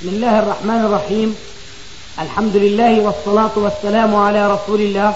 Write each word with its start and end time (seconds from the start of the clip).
بسم 0.00 0.08
الله 0.08 0.38
الرحمن 0.38 0.84
الرحيم. 0.84 1.36
الحمد 2.18 2.56
لله 2.56 3.00
والصلاة 3.00 3.50
والسلام 3.56 4.16
على 4.16 4.50
رسول 4.54 4.80
الله. 4.80 5.14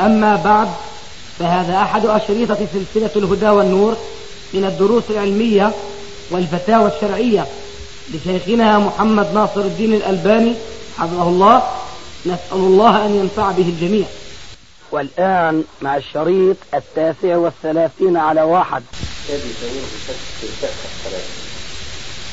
أما 0.00 0.36
بعد 0.36 0.68
فهذا 1.38 1.76
أحد 1.76 2.06
أشريطة 2.06 2.58
سلسلة 2.72 3.10
الهدى 3.16 3.48
والنور 3.48 3.96
من 4.52 4.64
الدروس 4.64 5.02
العلمية 5.10 5.72
والفتاوى 6.30 6.90
الشرعية 6.96 7.46
لشيخنا 8.14 8.78
محمد 8.78 9.34
ناصر 9.34 9.60
الدين 9.60 9.94
الألباني 9.94 10.54
حفظه 10.98 11.28
الله. 11.28 11.62
نسأل 12.26 12.60
الله 12.70 13.06
أن 13.06 13.14
ينفع 13.14 13.50
به 13.50 13.68
الجميع. 13.68 14.06
والآن 14.92 15.64
مع 15.82 15.96
الشريط 15.96 16.56
التاسع 16.74 17.36
والثلاثين 17.36 18.16
على 18.16 18.42
واحد. 18.42 18.82
الذي 19.28 19.52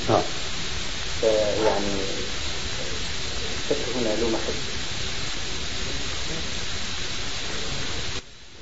في 0.07 0.38
فيعني 1.21 2.01
الشك 3.55 3.85
هنا 3.95 4.15
له 4.15 4.29
محل 4.29 4.53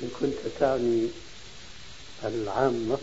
إن 0.04 0.10
كنت 0.20 0.38
تعني 0.60 1.08
العامة 2.26 2.98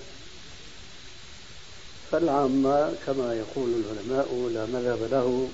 فالعامة 2.13 2.95
كما 3.07 3.35
يقول 3.35 3.71
العلماء 3.71 4.51
لا 4.55 4.67
مذهب 4.67 5.09
له 5.11 5.49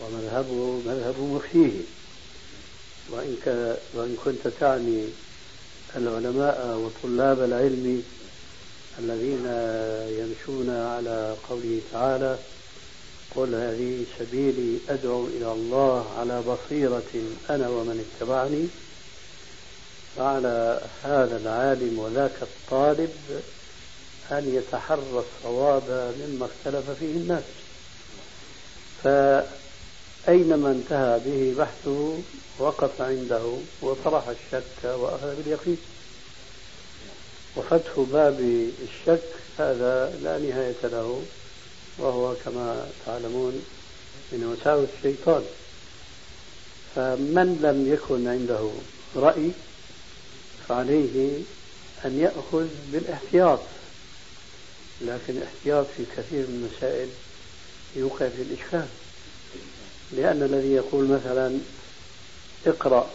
ومذهبه 0.00 0.80
مذهب 0.86 1.14
مفتيه 1.20 1.80
وإن. 3.10 3.36
وإن 3.94 4.16
كنت 4.24 4.48
تعني 4.60 5.04
العلماء 5.96 6.76
وطلاب 6.76 7.40
العلم 7.42 8.02
الذين 8.98 9.46
يمشون 10.20 10.70
على 10.70 11.36
قوله 11.48 11.80
تعالى 11.92 12.38
قل 13.36 13.54
هذه 13.54 14.04
سبيلي 14.18 14.78
أدعو 14.88 15.26
إلى 15.26 15.52
الله 15.52 16.06
على 16.18 16.42
بصيرة 16.42 17.12
أنا 17.50 17.68
ومن 17.68 18.04
اتبعني 18.04 18.66
فعلى 20.16 20.80
هذا 21.04 21.36
العالم 21.36 21.98
وذاك 21.98 22.42
الطالب 22.42 23.10
أن 24.32 24.54
يتحرى 24.54 25.24
الصواب 25.24 26.14
مما 26.20 26.46
اختلف 26.46 26.90
فيه 26.90 27.16
الناس. 27.16 27.44
فأينما 29.02 30.70
انتهى 30.70 31.20
به 31.24 31.54
بحثه 31.58 32.18
وقف 32.58 33.00
عنده 33.00 33.56
وطرح 33.82 34.28
الشك 34.28 34.84
وأخذ 34.84 35.36
باليقين. 35.36 35.78
وفتح 37.56 38.00
باب 38.12 38.40
الشك 38.82 39.28
هذا 39.58 40.18
لا 40.22 40.38
نهاية 40.38 40.82
له. 40.82 41.22
وهو 42.02 42.34
كما 42.44 42.88
تعلمون 43.06 43.62
من 44.32 44.44
وساوس 44.44 44.88
الشيطان. 44.98 45.42
فمن 46.94 47.58
لم 47.62 47.92
يكن 47.92 48.28
عنده 48.28 48.70
رأي 49.16 49.50
فعليه 50.68 51.38
أن 52.04 52.20
يأخذ 52.20 52.66
بالاحتياط 52.92 53.60
لكن 55.00 55.36
الاحتياط 55.36 55.86
في 55.96 56.04
كثير 56.16 56.46
من 56.46 56.68
المسائل 56.70 57.08
يوقع 57.96 58.28
في 58.28 58.42
الإشكال. 58.42 58.86
لأن 60.12 60.42
الذي 60.42 60.72
يقول 60.72 61.04
مثلا 61.08 61.58
اقرأ 62.66 63.10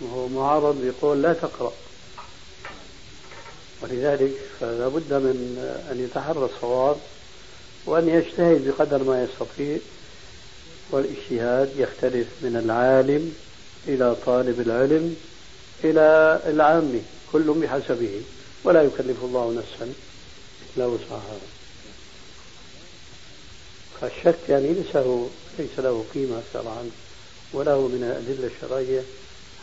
وهو 0.00 0.28
معارض 0.28 0.84
يقول 0.84 1.22
لا 1.22 1.32
تقرأ. 1.32 1.72
ولذلك 3.82 4.32
فلا 4.60 4.88
بد 4.88 5.12
من 5.12 5.58
أن 5.90 6.04
يتحرى 6.04 6.50
الصواب 6.54 6.96
وأن 7.86 8.08
يجتهد 8.08 8.68
بقدر 8.68 9.02
ما 9.02 9.24
يستطيع 9.24 9.78
والإجتهاد 10.90 11.70
يختلف 11.76 12.26
من 12.42 12.56
العالم 12.64 13.34
إلى 13.88 14.16
طالب 14.26 14.60
العلم 14.60 15.16
إلى 15.84 16.40
العامي 16.46 17.02
كل 17.32 17.52
بحسبه 17.52 18.22
ولا 18.64 18.82
يكلف 18.82 19.24
الله 19.24 19.52
نفسا 19.52 19.92
إلا 20.76 20.86
وسعها. 20.86 21.38
فالشك 24.00 24.38
يعني 24.48 24.68
ليس 24.68 24.96
له 24.96 25.30
ليس 25.58 25.78
له 25.78 26.04
قيمة 26.14 26.42
شرعا 26.52 26.90
وله 27.52 27.88
من 27.88 28.02
الأدلة 28.04 28.50
الشرعية 28.56 29.02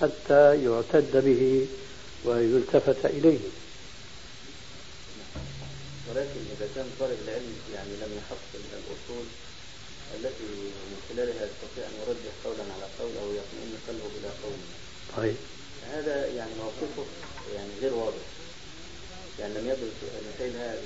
حتى 0.01 0.66
يعتد 0.66 1.25
به 1.25 1.67
ويلتفت 2.25 3.05
إليه. 3.05 3.39
ولكن 6.11 6.41
إذا 6.55 6.67
كان 6.75 6.88
طالب 6.99 7.19
العلم 7.25 7.55
يعني 7.75 7.94
لم 8.03 8.11
يحصل 8.19 8.61
الأصول 8.79 9.25
التي 10.16 10.51
من 10.89 10.97
خلالها 11.09 11.47
يستطيع 11.49 11.83
أن 11.88 11.95
يرجح 12.01 12.33
قولا 12.45 12.63
على 12.75 12.88
قول 12.99 13.13
أو 13.23 13.29
يطمئن 13.39 13.73
قلبه 13.88 14.11
إلى 14.19 14.29
قول. 14.44 14.59
طيب. 15.17 15.35
هذا 15.94 16.27
يعني 16.27 16.51
موقفه 16.63 17.05
يعني 17.55 17.69
غير 17.81 17.94
واضح. 17.94 18.25
يعني 19.39 19.53
لم 19.53 19.66
يدرس 19.66 19.97
هذه 20.39 20.81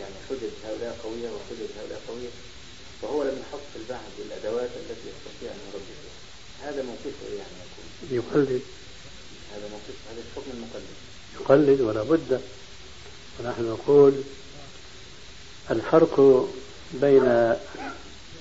يعني 0.00 0.14
حجج 0.28 0.52
هؤلاء 0.64 0.98
قوية 1.04 1.28
وحجج 1.30 1.70
هؤلاء 1.78 2.00
قوية 2.08 2.28
وهو 3.02 3.22
لم 3.22 3.42
يحصل 3.42 3.84
بعد 3.88 4.14
الأدوات 4.18 4.70
التي 4.80 5.06
يستطيع 5.12 5.50
أن 5.52 5.60
يرجح 5.72 5.96
بها 6.02 6.16
هذا 6.68 6.82
موقفه 6.82 7.26
يعني 7.38 7.56
يكون. 8.10 8.18
يقلد. 8.18 8.62
هذا 9.54 9.68
موقف 9.68 9.96
هذا 10.10 10.22
حكم 10.36 10.50
المقلد. 10.54 10.96
يقلد 11.40 11.80
ولا 11.80 12.02
بد. 12.02 12.40
ونحن 13.40 13.62
نقول 13.62 14.14
الفرق 15.70 16.46
بين 16.92 17.54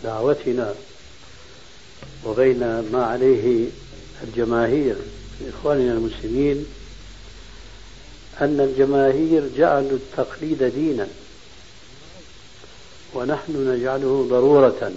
دعوتنا 0.04 0.76
وبين 2.26 2.60
ما 2.92 3.06
عليه 3.06 3.68
الجماهير 4.24 4.96
إخواننا 5.50 5.92
المسلمين 5.92 6.66
أن 8.42 8.60
الجماهير 8.60 9.50
جعلوا 9.58 9.98
التقليد 9.98 10.64
دينا 10.64 11.08
ونحن 13.14 13.70
نجعله 13.70 14.28
ضرورة 14.30 14.92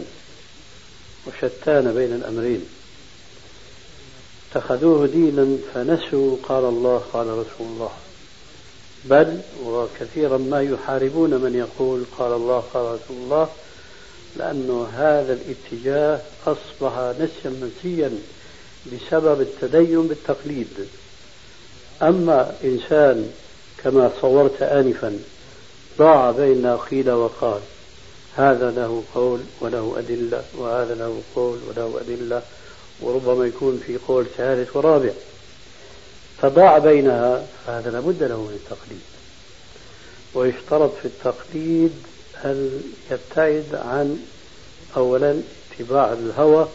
وشتان 1.26 1.94
بين 1.94 2.12
الأمرين. 2.12 2.64
اتخذوه 4.50 5.06
دينا 5.06 5.56
فنسوا 5.74 6.36
قال 6.42 6.64
الله 6.64 7.02
قال 7.12 7.26
رسول 7.26 7.66
الله. 7.66 7.90
بل 9.04 9.40
وكثيرا 9.64 10.38
ما 10.38 10.62
يحاربون 10.62 11.30
من 11.30 11.54
يقول 11.54 12.04
قال 12.18 12.32
الله 12.32 12.64
قال 12.74 12.84
رسول 12.84 13.16
الله 13.16 13.48
لأن 14.36 14.86
هذا 14.94 15.32
الاتجاه 15.32 16.20
أصبح 16.46 17.14
نسيا 17.20 17.50
منسيا 17.50 18.10
بسبب 18.86 19.40
التدين 19.40 20.06
بالتقليد. 20.06 20.88
أما 22.02 22.54
إنسان 22.64 23.30
كما 23.84 24.10
صورت 24.20 24.62
آنفا 24.62 25.18
ضاع 25.98 26.30
بين 26.30 26.66
قيل 26.66 27.10
وقال 27.10 27.60
هذا 28.36 28.70
له 28.70 29.02
قول 29.14 29.40
وله 29.60 29.94
أدلة 29.98 30.42
وهذا 30.58 30.94
له 30.94 31.22
قول 31.36 31.58
وله 31.68 32.00
أدلة 32.00 32.42
وربما 33.00 33.46
يكون 33.46 33.82
في 33.86 33.98
قول 34.08 34.26
ثالث 34.36 34.76
ورابع. 34.76 35.10
فضاع 36.42 36.78
بينها 36.78 37.46
فهذا 37.66 37.90
لابد 37.90 38.22
له 38.22 38.36
من 38.36 38.54
التقليد. 38.64 39.00
ويشترط 40.34 40.90
في 41.02 41.04
التقليد 41.04 41.92
أن 42.44 42.82
يبتعد 43.10 43.74
عن 43.74 44.18
أولا 44.96 45.40
اتباع 45.72 46.12
الهوى 46.12 46.68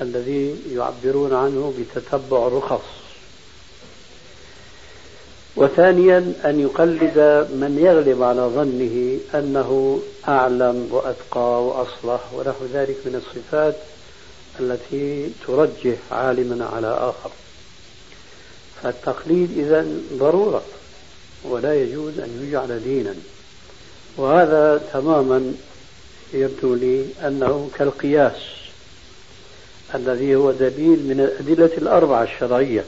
الذي 0.00 0.56
يعبرون 0.72 1.34
عنه 1.34 1.74
بتتبع 1.78 2.46
الرخص. 2.46 2.84
وثانيا 5.56 6.32
أن 6.44 6.60
يقلد 6.60 7.18
من 7.52 7.78
يغلب 7.80 8.22
على 8.22 8.40
ظنه 8.40 9.18
أنه 9.34 10.00
أعلم 10.28 10.88
وأتقى 10.90 11.64
وأصلح 11.64 12.20
ونحو 12.34 12.64
ذلك 12.72 12.96
من 13.04 13.22
الصفات 13.26 13.76
التي 14.60 15.30
ترجح 15.46 15.98
عالما 16.10 16.64
على 16.64 16.86
آخر. 16.86 17.30
فالتقليد 18.82 19.58
إذا 19.58 19.86
ضرورة 20.12 20.62
ولا 21.44 21.74
يجوز 21.82 22.18
أن 22.18 22.46
يجعل 22.48 22.82
دينا. 22.84 23.14
وهذا 24.16 24.82
تماما 24.92 25.54
يبدو 26.32 26.74
لي 26.74 27.06
أنه 27.26 27.70
كالقياس 27.78 28.36
الذي 29.94 30.34
هو 30.34 30.52
دليل 30.52 31.06
من 31.06 31.20
الأدلة 31.20 31.70
الأربعة 31.78 32.22
الشرعية 32.22 32.84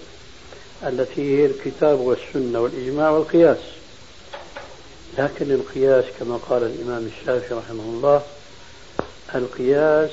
التي 0.87 1.39
هي 1.39 1.47
الكتاب 1.47 2.01
والسنة 2.01 2.61
والإجماع 2.61 3.11
والقياس. 3.11 3.59
لكن 5.19 5.51
القياس 5.51 6.05
كما 6.21 6.37
قال 6.37 6.63
الإمام 6.63 7.07
الشافعي 7.07 7.59
رحمه 7.59 7.83
الله 7.83 8.23
القياس 9.35 10.11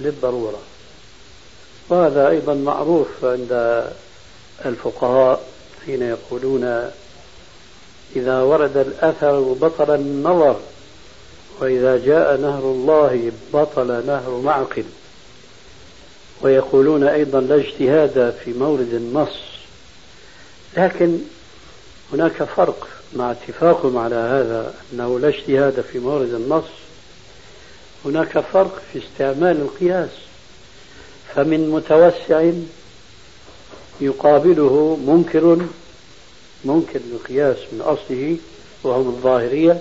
للضرورة. 0.00 0.58
وهذا 1.88 2.28
أيضا 2.28 2.54
معروف 2.54 3.08
عند 3.22 3.84
الفقهاء 4.66 5.44
حين 5.86 6.02
يقولون 6.02 6.90
إذا 8.16 8.40
ورد 8.40 8.76
الأثر 8.76 9.40
بطل 9.40 9.94
النظر 9.94 10.60
وإذا 11.60 11.96
جاء 11.96 12.36
نهر 12.36 12.62
الله 12.62 13.32
بطل 13.54 14.06
نهر 14.06 14.40
معقل. 14.44 14.84
ويقولون 16.42 17.04
أيضا 17.04 17.40
لا 17.40 17.54
اجتهاد 17.54 18.34
في 18.44 18.52
مورد 18.52 18.94
النص. 18.94 19.38
لكن 20.76 21.18
هناك 22.12 22.42
فرق 22.42 22.88
مع 23.16 23.30
اتفاقهم 23.30 23.98
على 23.98 24.14
هذا 24.14 24.74
أنه 24.92 25.20
لا 25.20 25.28
اجتهاد 25.28 25.80
في 25.80 25.98
مورد 25.98 26.34
النص. 26.34 26.64
هناك 28.04 28.38
فرق 28.38 28.82
في 28.92 28.98
استعمال 28.98 29.60
القياس. 29.60 30.10
فمن 31.34 31.70
متوسع 31.70 32.50
يقابله 34.00 34.98
منكر 35.06 35.58
منكر 36.64 37.00
القياس 37.12 37.56
من 37.72 37.80
أصله 37.80 38.36
وهم 38.84 39.08
الظاهرية 39.08 39.80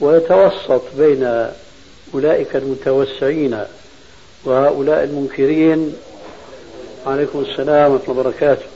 ويتوسط 0.00 0.82
بين 0.98 1.50
أولئك 2.14 2.56
المتوسعين 2.56 3.64
وهؤلاء 4.44 5.04
المنكرين. 5.04 5.96
عليكم 7.06 7.40
السلام 7.40 7.92
ورحمة 7.92 8.08
الله 8.08 8.20
وبركاته. 8.20 8.66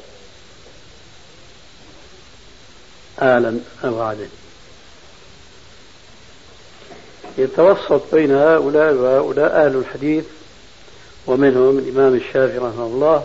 أهلا 3.20 3.58
أبعد 3.84 4.28
يتوسط 7.38 8.02
بين 8.12 8.30
هؤلاء 8.34 8.94
وهؤلاء 8.94 9.66
أهل 9.66 9.76
الحديث 9.76 10.24
ومنهم 11.26 11.78
الإمام 11.78 12.14
الشافعي 12.14 12.58
رحمه 12.58 12.86
الله 12.86 13.24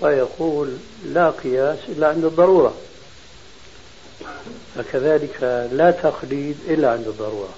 فيقول 0.00 0.68
لا 1.12 1.30
قياس 1.30 1.78
إلا 1.88 2.08
عند 2.08 2.24
الضرورة. 2.24 2.74
فكذلك 4.76 5.68
لا 5.72 5.90
تقليد 5.90 6.56
إلا 6.68 6.90
عند 6.90 7.06
الضرورة. 7.06 7.54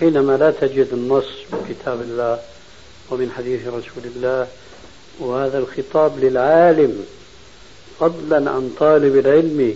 حينما 0.00 0.36
لا 0.36 0.50
تجد 0.50 0.88
النص 0.92 1.28
من 1.52 1.66
كتاب 1.68 2.00
الله 2.00 2.40
ومن 3.10 3.30
حديث 3.30 3.66
رسول 3.66 4.04
الله 4.16 4.46
وهذا 5.20 5.58
الخطاب 5.58 6.18
للعالم 6.18 7.06
فضلا 8.00 8.50
عن 8.50 8.74
طالب 8.78 9.16
العلم 9.16 9.74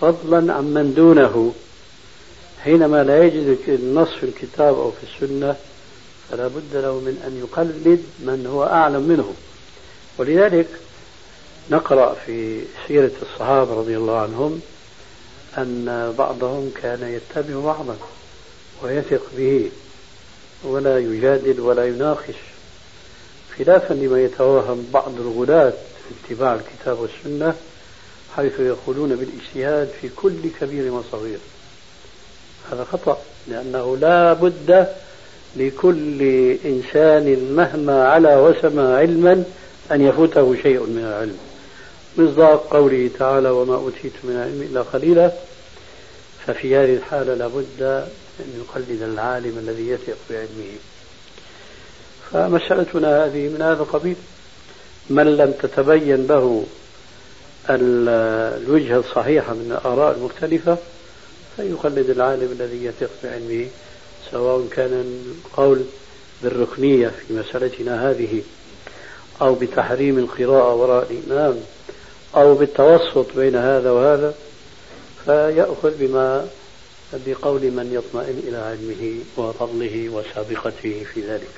فضلا 0.00 0.52
عن 0.52 0.64
من 0.64 0.94
دونه. 0.94 1.52
حينما 2.64 3.04
لا 3.04 3.24
يجد 3.24 3.58
النص 3.68 4.08
في 4.08 4.26
الكتاب 4.26 4.74
أو 4.74 4.90
في 4.90 5.24
السنة 5.24 5.56
فلا 6.30 6.46
بد 6.46 6.74
له 6.74 6.94
من 6.94 7.22
أن 7.26 7.38
يقلد 7.38 8.02
من 8.20 8.46
هو 8.46 8.64
أعلم 8.64 9.02
منه. 9.02 9.34
ولذلك 10.18 10.66
نقرأ 11.70 12.14
في 12.26 12.60
سيرة 12.88 13.10
الصحابة 13.22 13.74
رضي 13.74 13.96
الله 13.96 14.18
عنهم 14.18 14.60
أن 15.58 16.14
بعضهم 16.18 16.70
كان 16.82 17.20
يتبع 17.36 17.60
بعضا 17.60 17.96
ويثق 18.82 19.22
به 19.36 19.70
ولا 20.64 20.98
يجادل 20.98 21.60
ولا 21.60 21.86
يناقش 21.86 22.34
خلافا 23.58 23.94
لما 23.94 24.20
يتوهم 24.20 24.88
بعض 24.92 25.12
الغلاة 25.20 25.70
في 25.70 26.34
اتباع 26.34 26.54
الكتاب 26.54 26.98
والسنة 26.98 27.54
حيث 28.36 28.60
يقولون 28.60 29.16
بالاجتهاد 29.16 29.88
في 30.00 30.08
كل 30.16 30.40
كبير 30.60 30.92
وصغير. 30.92 31.38
هذا 32.72 32.84
خطأ 32.84 33.18
لأنه 33.48 33.96
لا 33.96 34.32
بد 34.32 34.88
لكل 35.56 36.22
إنسان 36.64 37.54
مهما 37.56 38.08
علا 38.08 38.38
وسمى 38.38 38.82
علما 38.82 39.44
أن 39.92 40.00
يفوته 40.00 40.56
شيء 40.62 40.80
من 40.80 41.04
العلم. 41.04 41.38
مصداق 42.16 42.66
قوله 42.70 43.10
تعالى 43.18 43.50
وما 43.50 43.74
أوتيت 43.74 44.12
من 44.24 44.36
العلم 44.36 44.62
إلا 44.70 44.82
قليلا. 44.82 45.32
ففي 46.46 46.76
هذه 46.76 46.94
الحالة 46.94 47.34
لابد 47.34 47.82
أن 48.40 48.64
يقلد 48.64 49.02
العالم 49.02 49.58
الذي 49.58 49.88
يثق 49.88 50.16
بعلمه. 50.30 50.72
فمسألتنا 52.32 53.24
هذه 53.24 53.48
من 53.48 53.62
هذا 53.62 53.82
القبيل. 53.82 54.16
من 55.10 55.36
لم 55.36 55.52
تتبين 55.62 56.26
له 56.26 56.64
الوجهة 57.70 58.98
الصحيحة 58.98 59.54
من 59.54 59.72
الآراء 59.72 60.16
المختلفة 60.16 60.76
فيقلد 61.56 62.10
العالم 62.10 62.56
الذي 62.60 62.84
يثق 62.84 63.10
بعلمه 63.24 63.66
سواء 64.30 64.68
كان 64.70 65.22
القول 65.44 65.82
بالركنية 66.42 67.08
في 67.08 67.34
مسألتنا 67.34 68.10
هذه. 68.10 68.42
أو 69.40 69.54
بتحريم 69.54 70.18
القراءة 70.18 70.74
وراء 70.74 71.12
الإمام 71.12 71.60
أو 72.34 72.54
بالتوسط 72.54 73.26
بين 73.36 73.56
هذا 73.56 73.90
وهذا 73.90 74.34
فيأخذ 75.24 75.90
بما 75.98 76.48
بقول 77.12 77.60
من 77.60 77.92
يطمئن 77.92 78.38
إلى 78.48 78.56
علمه 78.56 79.18
وفضله 79.36 80.08
وسابقته 80.08 81.06
في 81.14 81.20
ذلك. 81.20 81.50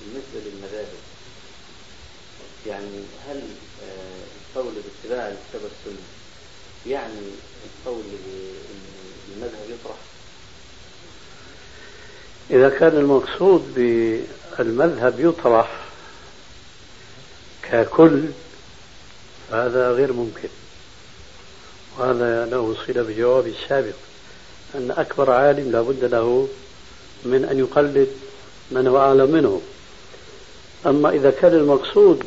بالنسبة 0.00 0.50
للمذاهب 0.50 0.88
يعني 2.66 3.00
هل 3.28 3.42
آه، 3.82 4.24
القول 4.56 4.72
باتباع 4.74 5.28
الكتاب 5.28 5.62
والسنة 5.62 6.02
يعني 6.86 7.30
القول 7.64 8.02
بالمذهب 9.28 9.70
يطرح 9.70 9.96
إذا 12.50 12.68
كان 12.68 12.96
المقصود 12.96 13.74
بالمذهب 13.74 15.20
يطرح 15.20 15.70
ككل 17.62 18.22
هذا 19.52 19.90
غير 19.90 20.12
ممكن. 20.12 20.48
وهذا 21.98 22.46
له 22.46 22.76
صلة 22.86 23.02
بجواب 23.02 23.46
السابق 23.46 23.94
أن 24.74 24.90
أكبر 24.90 25.30
عالم 25.30 25.72
لابد 25.72 26.04
له 26.04 26.48
من 27.24 27.44
أن 27.44 27.58
يقلد 27.58 28.08
من 28.70 28.86
هو 28.86 28.98
أعلم 28.98 29.30
منه. 29.30 29.60
أما 30.86 31.10
إذا 31.10 31.30
كان 31.30 31.52
المقصود 31.52 32.24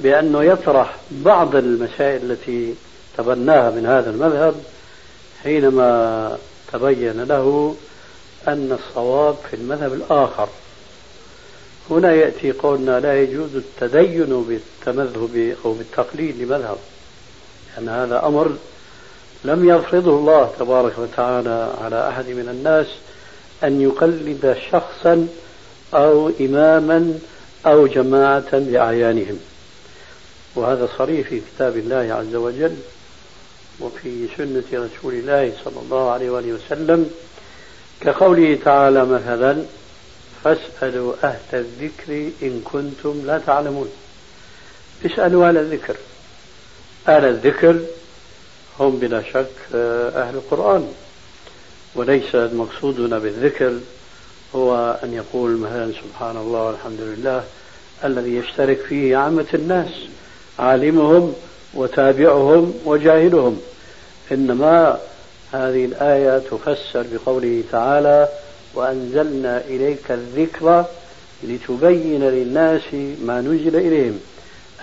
بأنه 0.00 0.44
يطرح 0.44 0.96
بعض 1.10 1.56
المسائل 1.56 2.30
التي 2.30 2.74
تبناها 3.16 3.70
من 3.70 3.86
هذا 3.86 4.10
المذهب 4.10 4.54
حينما 5.42 6.38
تبين 6.72 7.22
له 7.22 7.76
أن 8.48 8.78
الصواب 8.80 9.36
في 9.50 9.56
المذهب 9.56 9.92
الآخر. 9.92 10.48
هنا 11.90 12.12
يأتي 12.12 12.52
قولنا 12.52 13.00
لا 13.00 13.22
يجوز 13.22 13.56
التدين 13.56 14.42
بالتمذهب 14.42 15.56
أو 15.64 15.72
بالتقليد 15.72 16.42
لمذهب 16.42 16.76
لأن 17.76 17.88
هذا 17.88 18.26
أمر 18.26 18.56
لم 19.44 19.68
يفرضه 19.68 20.18
الله 20.18 20.52
تبارك 20.58 20.98
وتعالى 20.98 21.74
على 21.84 22.08
أحد 22.08 22.28
من 22.28 22.48
الناس 22.48 22.86
أن 23.64 23.80
يقلد 23.80 24.56
شخصا 24.70 25.28
أو 25.94 26.30
إماما 26.40 27.18
أو 27.66 27.86
جماعة 27.86 28.58
بأعيانهم 28.58 29.38
وهذا 30.54 30.88
صريح 30.98 31.28
في 31.28 31.40
كتاب 31.40 31.76
الله 31.76 32.14
عز 32.14 32.34
وجل 32.34 32.76
وفي 33.80 34.28
سنة 34.36 34.64
رسول 34.72 35.14
الله 35.14 35.52
صلى 35.64 35.80
الله 35.82 36.10
عليه 36.10 36.30
وآله 36.30 36.52
وسلم. 36.52 37.10
كقوله 38.00 38.58
تعالى 38.64 39.04
مثلا 39.04 39.62
فاسألوا 40.44 41.14
أهل 41.24 41.38
الذكر 41.52 42.30
إن 42.42 42.60
كنتم 42.64 43.22
لا 43.26 43.38
تعلمون. 43.38 43.88
اسألوا 45.06 45.48
أهل 45.48 45.56
الذكر. 45.56 45.96
أهل 47.08 47.24
الذكر 47.24 47.80
هم 48.80 48.98
بلا 48.98 49.22
شك 49.22 49.74
أهل 50.16 50.34
القرآن. 50.34 50.88
وليس 51.94 52.34
المقصود 52.34 53.00
هنا 53.00 53.18
بالذكر 53.18 53.78
هو 54.54 54.98
أن 55.04 55.14
يقول 55.14 55.56
مثلا 55.56 55.92
سبحان 55.92 56.36
الله 56.36 56.62
والحمد 56.66 57.00
لله 57.00 57.44
الذي 58.04 58.36
يشترك 58.36 58.78
فيه 58.88 59.16
عامة 59.16 59.46
الناس 59.54 59.90
عالمهم 60.58 61.34
وتابعهم 61.74 62.74
وجاهلهم. 62.84 63.60
إنما 64.32 64.98
هذه 65.54 65.84
الآية 65.84 66.38
تفسر 66.38 67.06
بقوله 67.12 67.62
تعالى 67.72 68.28
وأنزلنا 68.74 69.60
إليك 69.60 70.10
الذكر 70.10 70.84
لتبين 71.42 72.22
للناس 72.22 72.94
ما 73.24 73.40
نزل 73.40 73.76
إليهم. 73.76 74.20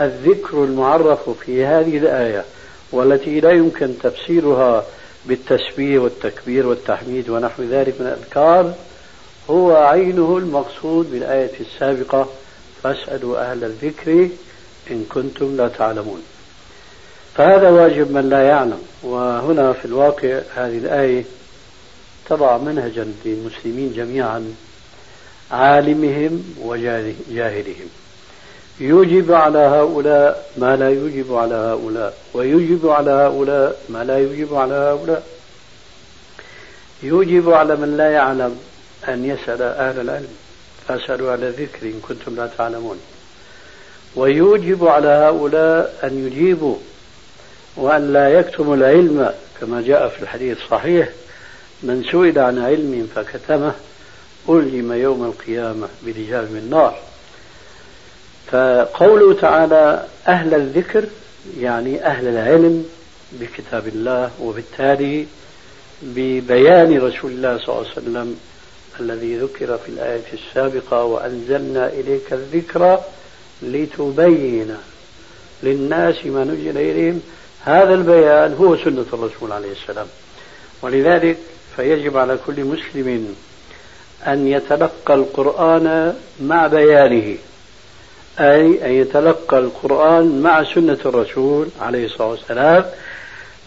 الذكر 0.02 0.64
المعرف 0.64 1.30
في 1.30 1.66
هذه 1.66 1.98
الآية 1.98 2.46
والتي 2.92 3.40
لا 3.40 3.52
يمكن 3.52 3.94
تفسيرها 4.04 4.86
بالتسبيح 5.26 6.02
والتكبير 6.02 6.68
والتحميد 6.68 7.30
ونحو 7.30 7.64
ذلك 7.64 8.02
من 8.02 8.08
الأذكار 8.08 8.74
هو 9.50 9.76
عينه 9.76 10.38
المقصود 10.38 11.12
بالآية 11.12 11.52
السابقة 11.60 12.30
فاسألوا 12.84 13.52
أهل 13.52 13.64
الذكر 13.64 14.30
إن 14.92 15.06
كنتم 15.10 15.58
لا 15.58 15.68
تعلمون. 15.68 16.22
فهذا 17.42 17.70
واجب 17.70 18.12
من 18.12 18.30
لا 18.30 18.42
يعلم. 18.42 18.82
وهنا 19.04 19.74
في 19.74 19.86
الواقع 19.86 20.42
هذه 20.56 20.78
الآية 20.78 21.24
تضع 22.30 22.58
منهجا 22.58 23.14
للمسلمين 23.26 23.94
جميعا 23.94 24.54
عالمهم 25.52 26.56
وجاهلهم 26.62 27.90
يوجب 28.80 29.32
على 29.32 29.58
هؤلاء 29.58 30.50
ما 30.58 30.76
لا 30.76 30.90
يوجب 30.90 31.36
على 31.36 31.56
هؤلاء 31.56 32.14
ويوجب 32.34 32.90
على 32.90 33.12
هؤلاء 33.12 33.82
ما 33.90 34.04
لا 34.04 34.18
يوجب 34.18 34.56
على 34.56 34.74
هؤلاء. 34.74 35.24
يوجب 37.04 37.54
على 37.54 37.76
من 37.76 37.98
لا 37.98 38.12
يعلم 38.12 38.60
أن 39.08 39.26
يسأل 39.26 39.62
أهل 39.62 40.00
العلم. 40.00 40.34
فاسألوا 40.88 41.32
على 41.32 41.50
ذكر 41.50 41.86
إن 41.86 42.00
كنتم 42.08 42.36
لا 42.36 42.50
تعلمون. 42.58 42.98
ويوجب 44.16 44.88
على 44.88 45.08
هؤلاء 45.08 46.00
أن 46.04 46.28
يجيبوا 46.28 46.76
وأن 47.76 48.14
لا 48.14 48.30
يكتموا 48.40 48.76
العلم 48.76 49.34
كما 49.62 49.82
جاء 49.82 50.08
في 50.08 50.24
الحديث 50.24 50.58
الصحيح 50.58 51.10
من 51.84 52.04
سئل 52.12 52.40
عن 52.40 52.60
علم 52.60 53.10
فكتمه 53.16 53.74
ألجم 54.50 54.94
يوم 54.94 55.24
القيامة 55.24 55.88
بلجام 56.04 56.44
من 56.44 56.68
نار. 56.70 57.00
فقوله 58.52 59.34
تعالى 59.34 60.06
أهل 60.28 60.54
الذكر 60.54 61.06
يعني 61.60 62.06
أهل 62.06 62.28
العلم 62.28 62.86
بكتاب 63.32 63.88
الله 63.88 64.32
وبالتالي 64.42 65.26
ببيان 66.02 66.98
رسول 66.98 67.32
الله 67.32 67.58
صلى 67.58 67.76
الله 67.76 67.88
عليه 67.90 68.02
وسلم 68.02 68.40
الذي 69.00 69.38
ذكر 69.38 69.78
في 69.78 69.90
الآية 69.90 70.24
السابقة 70.34 71.04
وأنزلنا 71.04 71.88
إليك 71.88 72.34
الذكر 72.34 73.00
لتبين 73.62 74.78
للناس 75.64 76.26
ما 76.26 76.44
نزل 76.44 76.78
إليهم 76.78 77.22
هذا 77.64 77.94
البيان 77.94 78.54
هو 78.54 78.78
سنة 78.78 79.06
الرسول 79.14 79.52
عليه 79.52 79.72
السلام. 79.72 80.08
ولذلك 80.82 81.38
فيجب 81.76 82.18
على 82.18 82.38
كل 82.48 82.64
مسلم 82.64 83.36
أن 84.28 84.48
يتلقى 84.48 85.14
القرآن 85.14 86.16
مع 86.42 86.68
بيانه 86.68 87.36
أي 88.40 88.86
أن 88.86 88.92
يتلقى 88.92 89.60
القرآن 89.60 90.42
مع 90.42 90.64
سنة 90.64 90.98
الرسول 91.06 91.68
عليه 91.82 92.06
الصلاة 92.06 92.28
والسلام 92.28 92.86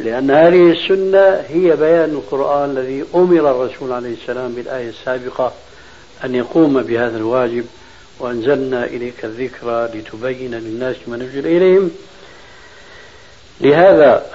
لأن 0.01 0.31
هذه 0.31 0.73
السنة 0.73 1.45
هي 1.49 1.77
بيان 1.77 2.11
القرآن 2.11 2.71
الذي 2.71 3.05
أمر 3.15 3.51
الرسول 3.51 3.93
عليه 3.93 4.15
السلام 4.15 4.53
بالآية 4.53 4.89
السابقة 4.89 5.53
أن 6.25 6.35
يقوم 6.35 6.83
بهذا 6.83 7.17
الواجب 7.17 7.65
وأنزلنا 8.19 8.85
إليك 8.85 9.25
الذكرى 9.25 9.89
لتبين 9.95 10.55
للناس 10.55 10.97
ما 11.07 11.17
نزل 11.17 11.47
إليهم. 11.47 11.91
لهذا 13.61 14.27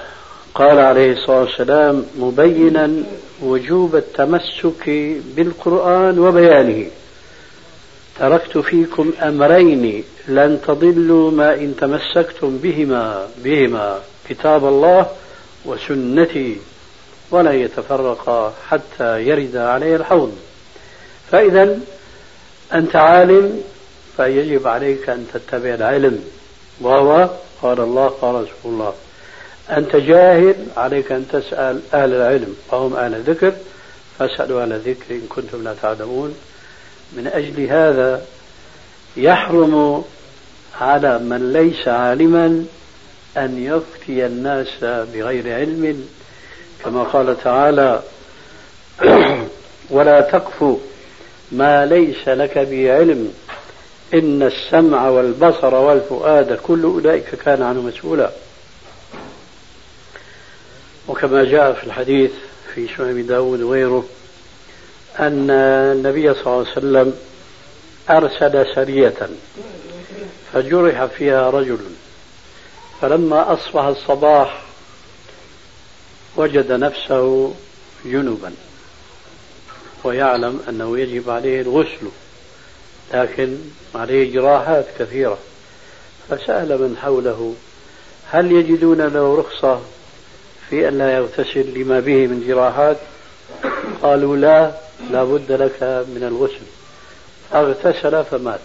قال 0.54 0.78
عليه 0.78 1.12
الصلاة 1.12 1.40
والسلام 1.40 2.06
مبينا 2.18 2.92
وجوب 3.42 3.96
التمسك 3.96 4.90
بالقرآن 5.36 6.18
وبيانه. 6.18 6.86
تركت 8.18 8.58
فيكم 8.58 9.12
أمرين 9.22 10.04
لن 10.28 10.60
تضلوا 10.66 11.30
ما 11.30 11.54
إن 11.54 11.76
تمسكتم 11.76 12.58
بهما 12.58 13.26
بهما 13.44 13.98
كتاب 14.28 14.64
الله 14.64 15.06
وسنتي 15.64 16.56
ولا 17.30 17.52
يتفرقا 17.52 18.54
حتى 18.68 19.22
يرد 19.22 19.56
عليه 19.56 19.96
الحوض. 19.96 20.36
فإذا 21.30 21.78
أنت 22.74 22.96
عالم 22.96 23.62
فيجب 24.16 24.66
عليك 24.66 25.08
أن 25.08 25.26
تتبع 25.32 25.74
العلم. 25.74 26.24
وهو 26.80 27.30
قال 27.62 27.80
الله 27.80 28.06
قال 28.08 28.34
رسول 28.34 28.72
الله. 28.72 28.94
أنت 29.76 29.96
جاهل 29.96 30.54
عليك 30.76 31.12
أن 31.12 31.28
تسأل 31.32 31.80
أهل 31.94 32.14
العلم 32.14 32.56
فهم 32.70 32.96
أهل 32.96 33.14
الذكر 33.14 33.52
فاسألوا 34.18 34.62
أهل 34.62 34.72
الذكر 34.72 35.14
إن 35.14 35.26
كنتم 35.28 35.64
لا 35.64 35.74
تعلمون. 35.82 36.34
من 37.12 37.26
أجل 37.26 37.66
هذا 37.66 38.22
يحرم 39.16 40.04
على 40.80 41.18
من 41.18 41.52
ليس 41.52 41.88
عالما 41.88 42.64
أن 43.36 43.64
يفتي 43.64 44.26
الناس 44.26 44.68
بغير 44.82 45.54
علم. 45.54 46.04
كما 46.84 47.02
قال 47.02 47.42
تعالى 47.42 48.02
ولا 49.90 50.20
تقف 50.20 50.76
ما 51.52 51.86
ليس 51.86 52.28
لك 52.28 52.58
به 52.58 52.92
علم 52.92 53.32
إن 54.14 54.42
السمع 54.42 55.08
والبصر 55.08 55.74
والفؤاد 55.74 56.58
كل 56.62 56.82
أولئك 56.82 57.34
كان 57.34 57.62
عنه 57.62 57.80
مسؤولا. 57.80 58.30
وكما 61.10 61.44
جاء 61.44 61.72
في 61.72 61.84
الحديث 61.84 62.30
في 62.74 62.88
سنن 62.96 63.26
داود 63.26 63.62
وغيره 63.62 64.04
أن 65.18 65.50
النبي 65.50 66.34
صلى 66.34 66.46
الله 66.46 66.58
عليه 66.58 66.70
وسلم 66.70 67.14
أرسل 68.10 68.74
سرية 68.74 69.28
فجرح 70.52 71.04
فيها 71.04 71.50
رجل 71.50 71.78
فلما 73.00 73.52
أصبح 73.52 73.82
الصباح 73.82 74.62
وجد 76.36 76.72
نفسه 76.72 77.54
جنبا 78.04 78.52
ويعلم 80.04 80.60
أنه 80.68 80.98
يجب 80.98 81.30
عليه 81.30 81.60
الغسل 81.60 82.08
لكن 83.14 83.58
عليه 83.94 84.32
جراحات 84.32 84.86
كثيرة 84.98 85.38
فسأل 86.30 86.68
من 86.68 86.96
حوله 87.02 87.54
هل 88.30 88.52
يجدون 88.52 89.00
له 89.00 89.38
رخصة؟ 89.38 89.80
في 90.70 90.88
أن 90.88 90.98
لا 90.98 91.14
يغتسل 91.16 91.74
لما 91.74 92.00
به 92.00 92.26
من 92.26 92.44
جراحات. 92.48 92.96
قالوا 94.02 94.36
لا 94.36 94.72
لا 95.10 95.24
بد 95.24 95.52
لك 95.52 95.82
من 95.82 96.22
الغسل. 96.22 96.66
اغتسل 97.54 98.24
فمات. 98.24 98.60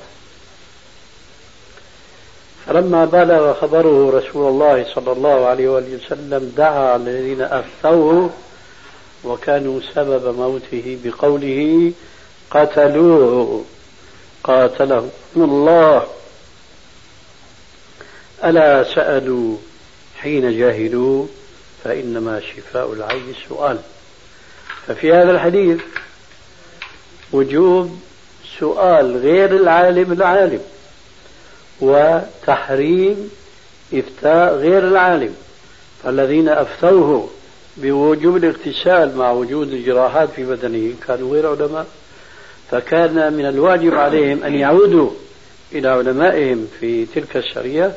فلما 2.65 3.05
بلغ 3.05 3.53
خبره 3.53 4.09
رسول 4.17 4.47
الله 4.47 4.85
صلى 4.95 5.11
الله 5.11 5.45
عليه 5.45 5.69
وآله 5.69 6.05
وسلم 6.05 6.53
دعا 6.57 6.95
الذين 6.95 7.41
أفتوه 7.41 8.29
وكانوا 9.23 9.79
سبب 9.95 10.35
موته 10.35 10.97
بقوله 11.03 11.91
قتلوه 12.51 13.63
قاتلهم 14.43 15.09
الله. 15.35 16.07
ألا 18.43 18.83
سألوا 18.95 19.57
حين 20.21 20.57
جاهلوا 20.57 21.25
فإنما 21.85 22.39
شفاء 22.39 22.93
العي 22.93 23.21
السؤال 23.29 23.77
ففي 24.87 25.13
هذا 25.13 25.31
الحديث 25.31 25.81
وجوب 27.31 27.99
سؤال 28.59 29.17
غير 29.17 29.55
العالم 29.55 30.11
العالم 30.11 30.59
وتحريم 31.81 33.31
إفتاء 33.93 34.55
غير 34.55 34.87
العالم. 34.87 35.35
فالذين 36.03 36.49
أفتوه 36.49 37.29
بوجوب 37.77 38.37
الاغتسال 38.37 39.17
مع 39.17 39.31
وجود 39.31 39.73
الجراحات 39.73 40.29
في 40.29 40.43
بدنه 40.43 40.93
كانوا 41.07 41.33
غير 41.33 41.49
علماء. 41.49 41.87
فكان 42.71 43.33
من 43.33 43.45
الواجب 43.45 43.93
عليهم 43.93 44.43
أن 44.43 44.55
يعودوا 44.55 45.09
إلى 45.71 45.87
علمائهم 45.87 46.67
في 46.79 47.05
تلك 47.05 47.37
الشريعة 47.37 47.95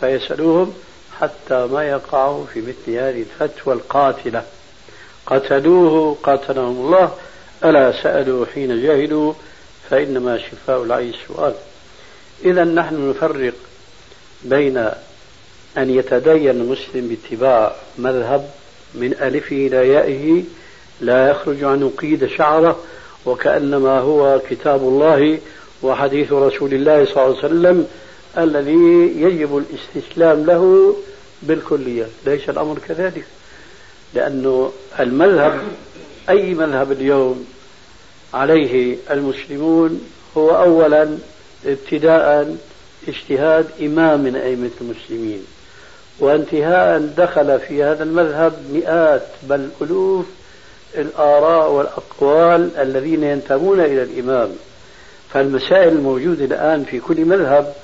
فيسألوهم 0.00 0.74
حتى 1.20 1.66
ما 1.66 1.84
يقعوا 1.84 2.44
في 2.54 2.60
مثل 2.60 2.98
هذه 2.98 3.24
الفتوى 3.40 3.74
القاتلة. 3.74 4.42
قتلوه 5.26 6.16
قاتلهم 6.22 6.86
الله 6.86 7.14
ألا 7.64 8.02
سألوا 8.02 8.46
حين 8.54 8.82
جاهلوا 8.82 9.32
فإنما 9.90 10.38
شفاء 10.38 10.82
العي 10.82 11.10
السؤال 11.10 11.54
إذا 12.44 12.64
نحن 12.64 13.10
نفرق 13.10 13.54
بين 14.42 14.76
أن 15.78 15.90
يتدين 15.90 16.50
المسلم 16.50 17.08
باتباع 17.08 17.72
مذهب 17.98 18.50
من 18.94 19.12
ألفه 19.12 19.56
إلى 19.56 19.88
يائه 19.88 20.44
لا 21.00 21.30
يخرج 21.30 21.64
عنه 21.64 21.92
قيد 21.98 22.26
شعرة 22.26 22.78
وكأنما 23.26 23.98
هو 23.98 24.40
كتاب 24.50 24.80
الله 24.80 25.38
وحديث 25.82 26.32
رسول 26.32 26.74
الله 26.74 27.04
صلى 27.04 27.24
الله 27.24 27.36
عليه 27.36 27.46
وسلم 27.46 27.86
الذي 28.38 29.12
يجب 29.20 29.56
الاستسلام 29.58 30.44
له 30.44 30.96
بالكلية. 31.42 32.06
ليس 32.26 32.48
الأمر 32.48 32.78
كذلك؟ 32.88 33.24
لأنه 34.14 34.72
المذهب 35.00 35.60
أي 36.28 36.54
مذهب 36.54 36.92
اليوم 36.92 37.46
عليه 38.34 38.96
المسلمون 39.10 40.00
هو 40.36 40.50
أولا 40.50 41.18
ابتداء 41.66 42.56
اجتهاد 43.08 43.66
إمام 43.80 44.20
من 44.20 44.36
أئمة 44.36 44.70
المسلمين. 44.80 45.44
وانتهاء 46.18 47.10
دخل 47.16 47.60
في 47.60 47.82
هذا 47.82 48.02
المذهب 48.02 48.52
مئات 48.72 49.26
بل 49.42 49.68
ألوف 49.82 50.26
الآراء 50.98 51.70
والأقوال 51.72 52.76
الذين 52.76 53.24
ينتمون 53.24 53.80
إلى 53.80 54.02
الإمام. 54.02 54.50
فالمسائل 55.32 55.88
الموجودة 55.88 56.44
الآن 56.44 56.84
في 56.84 57.00
كل 57.00 57.24
مذهب 57.24 57.74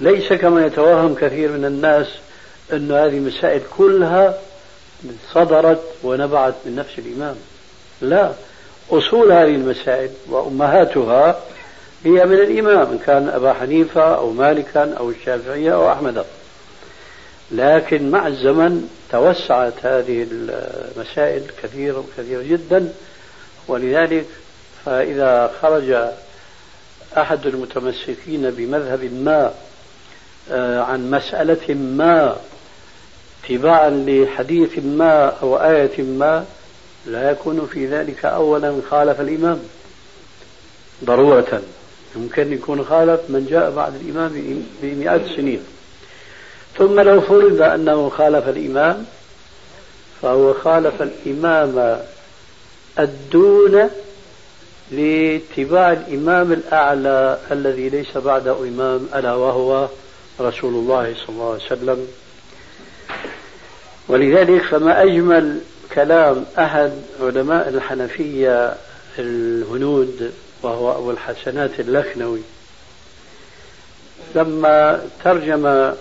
ليس 0.00 0.32
كما 0.32 0.66
يتوهم 0.66 1.14
كثير 1.14 1.52
من 1.52 1.64
الناس 1.64 2.06
أن 2.72 2.92
هذه 2.92 3.16
المسائل 3.16 3.60
كلها 3.76 4.38
صدرت 5.32 5.82
ونبعت 6.02 6.54
من 6.64 6.76
نفس 6.76 6.98
الإمام. 6.98 7.36
لا 8.00 8.32
أصول 8.90 9.32
هذه 9.32 9.54
المسائل 9.54 10.10
وأمهاتها 10.28 11.40
هي 12.04 12.26
من 12.26 12.34
الإمام 12.34 12.92
إن 12.92 12.98
كان 13.06 13.28
أبا 13.28 13.52
حنيفة 13.52 14.14
أو 14.14 14.30
مالكا 14.30 14.94
أو 14.94 15.10
الشافعية 15.10 15.74
أو 15.74 15.92
أحمد. 15.92 16.24
لكن 17.50 18.10
مع 18.10 18.26
الزمن 18.26 18.88
توسعت 19.12 19.72
هذه 19.82 20.26
المسائل 20.30 21.42
كثيرة 21.62 21.98
وكثيرة 21.98 22.42
جدا 22.42 22.92
ولذلك 23.68 24.26
فإذا 24.84 25.52
خرج 25.62 25.96
أحد 27.18 27.46
المتمسكين 27.46 28.50
بمذهب 28.50 29.04
ما 29.04 29.54
عن 30.50 31.10
مسألة 31.10 31.74
ما 31.74 32.36
اتباعا 33.44 33.90
لحديث 33.90 34.78
ما 34.78 35.32
أو 35.42 35.56
آية 35.56 36.02
ما 36.02 36.44
لا 37.06 37.30
يكون 37.30 37.68
في 37.72 37.86
ذلك 37.86 38.24
أولا 38.24 38.74
خالف 38.90 39.20
الإمام. 39.20 39.58
ضرورة. 41.04 41.62
يمكن 42.16 42.52
يكون 42.52 42.84
خالف 42.84 43.20
من 43.28 43.46
جاء 43.50 43.70
بعد 43.70 43.94
الإمام 43.94 44.62
بمئات 44.82 45.20
السنين. 45.20 45.60
ثم 46.78 47.00
لو 47.00 47.20
فرض 47.20 47.62
أنه 47.62 48.08
خالف 48.08 48.48
الإمام 48.48 49.06
فهو 50.22 50.54
خالف 50.54 51.02
الإمام 51.02 52.00
الدون 52.98 53.90
لاتباع 54.90 55.92
الإمام 55.92 56.52
الأعلى 56.52 57.38
الذي 57.50 57.88
ليس 57.88 58.16
بعده 58.16 58.58
إمام 58.58 59.08
ألا 59.14 59.34
وهو 59.34 59.88
رسول 60.40 60.74
الله 60.74 61.14
صلى 61.14 61.28
الله 61.28 61.52
عليه 61.52 61.64
وسلم. 61.64 62.08
ولذلك 64.08 64.62
فما 64.62 65.02
أجمل 65.02 65.60
كلام 65.94 66.44
أحد 66.58 66.92
علماء 67.20 67.68
الحنفية 67.68 68.76
الهنود 69.18 70.32
وهو 70.62 70.98
أبو 70.98 71.10
الحسنات 71.10 71.80
اللخنوي. 71.80 72.40
لما 74.34 75.08
ترجم 75.24 75.94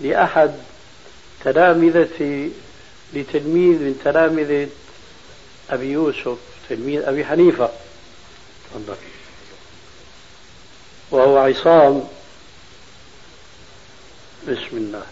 لأحد 0.00 0.54
تلامذة 1.44 2.50
لتلميذ 3.12 3.78
من 3.78 4.00
تلامذة 4.04 4.68
أبي 5.70 5.86
يوسف 5.86 6.38
تلميذ 6.68 7.02
أبي 7.02 7.24
حنيفة 7.24 7.70
وهو 11.10 11.38
عصام 11.38 12.04
بسم 14.48 14.76
الله. 14.76 15.02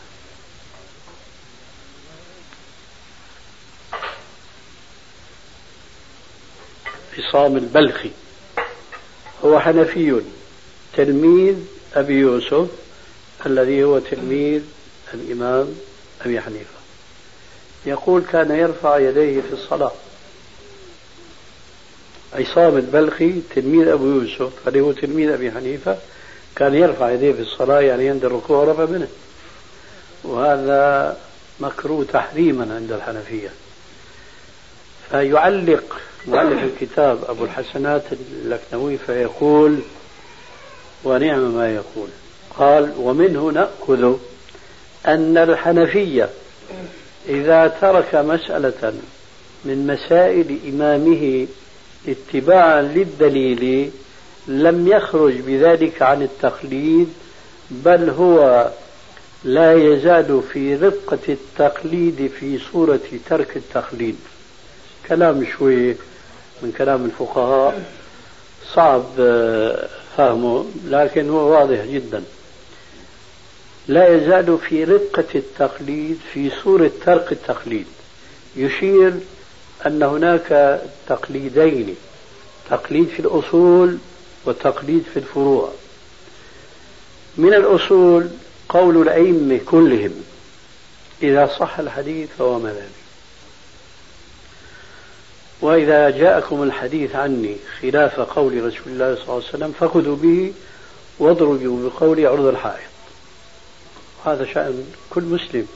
عصام 7.18 7.56
البلخي. 7.56 8.10
هو 9.44 9.60
حنفي. 9.60 10.22
تلميذ 10.96 11.56
أبي 11.94 12.14
يوسف 12.14 12.68
الذي 13.46 13.84
هو 13.84 13.98
تلميذ 13.98 14.62
الإمام 15.14 15.74
أبي 16.20 16.40
حنيفة. 16.40 16.80
يقول 17.86 18.22
كان 18.32 18.50
يرفع 18.50 18.98
يديه 18.98 19.40
في 19.40 19.52
الصلاة. 19.52 19.92
عصام 22.32 22.76
البلخي 22.76 23.40
تلميذ 23.54 23.88
أبو 23.88 24.06
يوسف 24.06 24.68
الذي 24.68 24.80
هو 24.80 24.92
تلميذ 24.92 25.30
أبي 25.30 25.52
حنيفة 25.52 25.98
كان 26.60 26.74
يرفع 26.74 27.10
يديه 27.10 27.32
في 27.32 27.40
الصلاة 27.40 27.80
يعني 27.80 28.08
عند 28.08 28.24
الركوع 28.24 28.64
رفع 28.64 28.84
منه. 28.84 29.08
وهذا 30.24 31.16
مكروه 31.60 32.04
تحريما 32.04 32.74
عند 32.74 32.92
الحنفية. 32.92 33.48
فيعلق 35.10 35.98
مؤلف 36.26 36.62
الكتاب 36.64 37.18
أبو 37.28 37.44
الحسنات 37.44 38.02
اللكنوي 38.42 38.98
فيقول 38.98 39.78
ونعم 41.04 41.54
ما 41.54 41.74
يقول. 41.74 42.08
قال 42.58 42.92
ومنه 42.98 43.50
نأخذ 43.50 44.16
أن 45.06 45.36
الحنفية 45.36 46.28
إذا 47.28 47.68
ترك 47.80 48.14
مسألة 48.14 48.94
من 49.64 49.86
مسائل 49.86 50.58
إمامه 50.68 51.46
اتباعا 52.08 52.82
للدليل 52.82 53.90
لم 54.50 54.88
يخرج 54.88 55.40
بذلك 55.40 56.02
عن 56.02 56.22
التقليد 56.22 57.08
بل 57.70 58.10
هو 58.10 58.70
لا 59.44 59.72
يزال 59.74 60.42
في 60.52 60.76
رقة 60.76 61.18
التقليد 61.28 62.30
في 62.40 62.58
صورة 62.72 63.00
ترك 63.28 63.56
التقليد. 63.56 64.16
كلام 65.08 65.46
شوي 65.58 65.96
من 66.62 66.72
كلام 66.78 67.04
الفقهاء 67.04 67.82
صعب 68.74 69.04
آه، 69.20 69.88
فهمه 70.16 70.66
لكن 70.86 71.30
هو 71.30 71.52
واضح 71.52 71.84
جدا. 71.84 72.22
لا 73.88 74.16
يزال 74.16 74.58
في 74.68 74.84
رقة 74.84 75.24
التقليد 75.34 76.18
في 76.32 76.50
صورة 76.64 76.90
ترك 77.06 77.32
التقليد. 77.32 77.86
يشير 78.56 79.12
أن 79.86 80.02
هناك 80.02 80.80
تقليدين 81.08 81.96
تقليد 82.70 83.08
في 83.08 83.20
الأصول 83.20 83.98
وتقليد 84.44 85.02
في 85.14 85.18
الفروع. 85.18 85.72
من 87.36 87.54
الأصول 87.54 88.28
قول 88.68 89.02
الأئمة 89.02 89.60
كلهم 89.66 90.24
إذا 91.22 91.46
صح 91.58 91.78
الحديث 91.78 92.28
فهو 92.38 92.58
مذهبي 92.58 93.00
وإذا 95.60 96.10
جاءكم 96.10 96.62
الحديث 96.62 97.16
عني 97.16 97.56
خلاف 97.80 98.20
قول 98.20 98.64
رسول 98.64 98.86
الله 98.86 99.14
صلى 99.14 99.22
الله 99.22 99.34
عليه 99.34 99.48
وسلم 99.48 99.72
فخذوا 99.80 100.16
به 100.16 100.52
واضربوا 101.18 101.90
بقولي 101.90 102.26
عرض 102.26 102.44
الحائط. 102.44 102.90
هذا 104.26 104.44
شأن 104.44 104.84
كل 105.10 105.22
مسلم. 105.22 105.66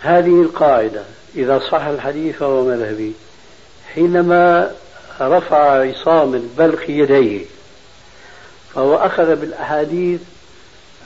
هذه 0.00 0.42
القاعدة 0.42 1.04
إذا 1.34 1.58
صح 1.58 1.82
الحديث 1.82 2.36
فهو 2.36 2.64
مذهبي. 2.64 3.12
حينما 3.94 4.74
رفع 5.20 5.88
عصام 5.88 6.34
البلخ 6.34 6.90
يديه 6.90 7.44
فهو 8.74 8.96
أخذ 8.96 9.36
بالأحاديث 9.36 10.20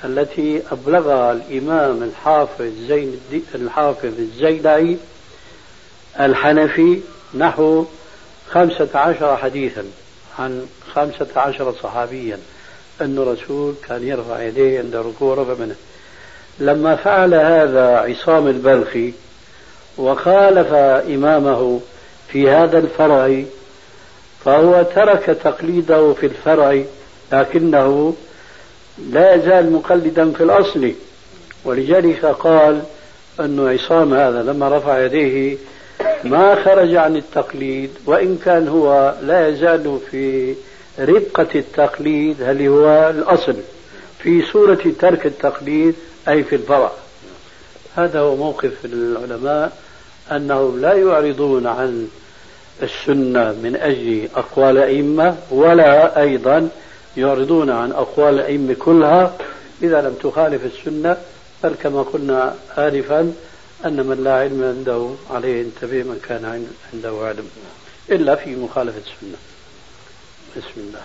التي 0.05 0.62
أبلغها 0.72 1.33
الإمام 1.33 2.03
الحافظ 2.03 2.72
زين 2.88 3.20
الحافظ 3.55 4.18
الزيلعي 4.18 4.96
الحنفي 6.20 7.01
نحو 7.35 7.85
خمسة 8.51 8.88
عشر 8.94 9.37
حديثا 9.37 9.85
عن 10.38 10.66
خمسة 10.94 11.27
عشر 11.37 11.75
صحابيا 11.83 12.38
أن 13.01 13.18
الرسول 13.18 13.75
كان 13.88 14.09
يرفع 14.09 14.42
يديه 14.42 14.79
عند 14.79 14.94
الركوع 14.94 15.35
رفع 15.35 15.55
منه. 15.55 15.75
لما 16.59 16.96
فعل 16.96 17.35
هذا 17.35 17.96
عصام 17.96 18.48
البلخي 18.48 19.12
وخالف 19.98 20.72
إمامه 21.14 21.81
في 22.29 22.51
هذا 22.51 22.79
الفرع 22.79 23.42
فهو 24.44 24.83
ترك 24.94 25.38
تقليده 25.44 26.12
في 26.12 26.26
الفرع 26.26 26.83
لكنه 27.33 28.14
لا 29.11 29.35
يزال 29.35 29.72
مقلدا 29.72 30.33
في 30.33 30.42
الأصل. 30.42 30.92
ولذلك 31.64 32.24
قال 32.24 32.83
أن 33.40 33.68
عصام 33.68 34.14
هذا 34.14 34.42
لما 34.42 34.76
رفع 34.76 35.05
يديه 35.05 35.57
ما 36.24 36.64
خرج 36.64 36.94
عن 36.94 37.16
التقليد 37.16 37.90
وإن 38.07 38.38
كان 38.44 38.68
هو 38.68 39.14
لا 39.22 39.48
يزال 39.48 39.98
في 40.11 40.55
ربقة 40.98 41.48
التقليد 41.55 42.42
هل 42.42 42.66
هو 42.66 43.11
الأصل 43.11 43.57
في 44.18 44.42
صورة 44.42 44.83
ترك 45.00 45.26
التقليد 45.26 45.94
أي 46.28 46.44
في 46.44 46.55
الفرع. 46.57 46.92
هذا 47.96 48.20
هو 48.20 48.37
موقف 48.37 48.72
العلماء 48.85 49.72
أنهم 50.33 50.81
لا 50.81 50.92
يعرضون 50.92 51.66
عن 51.66 52.09
السنة 52.83 53.53
من 53.53 53.77
أجل 53.77 54.29
أقوال 54.35 54.79
أئمة 54.79 55.37
ولا 55.51 56.21
أيضا 56.21 56.68
يعرضون 57.16 57.71
عن 57.71 57.92
أقوال 57.92 58.35
الأئمة 58.35 58.75
كلها. 58.75 59.38
إذا 59.83 60.01
لم 60.01 60.14
تخالف 60.14 60.64
السنة 60.64 61.16
بل 61.64 61.75
كما 61.83 62.03
قلنا 62.03 62.57
آنفا 62.79 63.35
أن 63.85 64.07
من 64.07 64.25
لا 64.25 64.35
علم 64.35 64.64
عنده 64.64 65.14
عليه 65.31 65.61
ينتبه 65.61 66.03
من 66.03 66.21
كان 66.29 66.68
عنده 66.92 67.27
علم 67.27 67.49
إلا 68.11 68.35
في 68.35 68.57
مخالفة 68.57 68.99
السنة. 68.99 69.38
بسم 70.57 70.77
الله. 70.77 71.03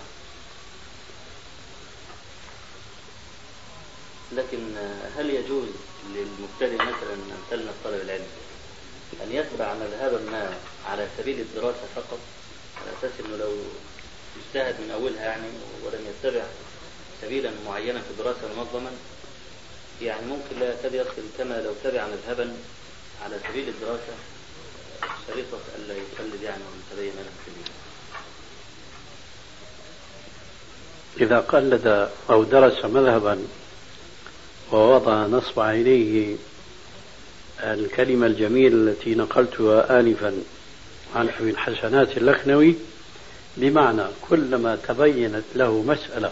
لكن 4.31 4.57
هل 5.17 5.29
يجوز 5.29 5.67
للمبتدئ 6.15 6.75
مثلا 6.75 7.13
امثالنا 7.37 7.71
طلب 7.83 8.01
العلم؟ 8.05 8.25
أن 9.23 9.31
يتبع 9.31 9.73
مذهبا 9.73 10.31
ما 10.31 10.53
على 10.85 11.07
سبيل 11.17 11.39
الدراسة 11.39 11.85
فقط؟ 11.95 12.19
على 12.81 12.89
أساس 12.99 13.11
أنه 13.25 13.37
لو 13.37 13.51
اجتهد 14.37 14.75
من 14.81 14.91
أولها 14.91 15.23
يعني 15.23 15.47
ولم 15.85 16.01
يتبع 16.09 16.43
سبيلا 17.21 17.51
معينا 17.65 17.99
في 17.99 18.11
الدراسة 18.11 18.41
منظما 18.57 18.91
يعني 20.01 20.25
ممكن 20.25 20.59
لا 20.59 20.73
يكاد 20.73 20.93
يصل 20.93 21.27
كما 21.37 21.61
لو 21.61 21.73
تبع 21.83 22.07
مذهبا 22.07 22.53
على 23.23 23.39
سبيل 23.49 23.69
الدراسة 23.69 24.13
شريطة 25.27 25.57
ألا 25.75 25.93
يقلد 25.93 26.41
يعني 26.43 26.61
ومتبين 26.63 27.13
له 27.15 27.31
في 27.45 27.47
الدين 27.47 27.73
إذا 31.19 31.39
قلد 31.39 32.09
أو 32.29 32.43
درس 32.43 32.85
مذهبا 32.85 33.47
ووضع 34.71 35.25
نصب 35.25 35.59
عينيه 35.59 36.35
الكلمة 37.63 38.27
الجميلة 38.27 38.75
التي 38.75 39.15
نقلتها 39.15 39.99
آنفا 39.99 40.33
عن 41.15 41.29
من 41.39 41.57
حسنات 41.57 42.17
اللخنوي 42.17 42.75
بمعنى 43.57 44.01
كلما 44.29 44.77
تبينت 44.87 45.43
له 45.55 45.81
مسألة 45.81 46.31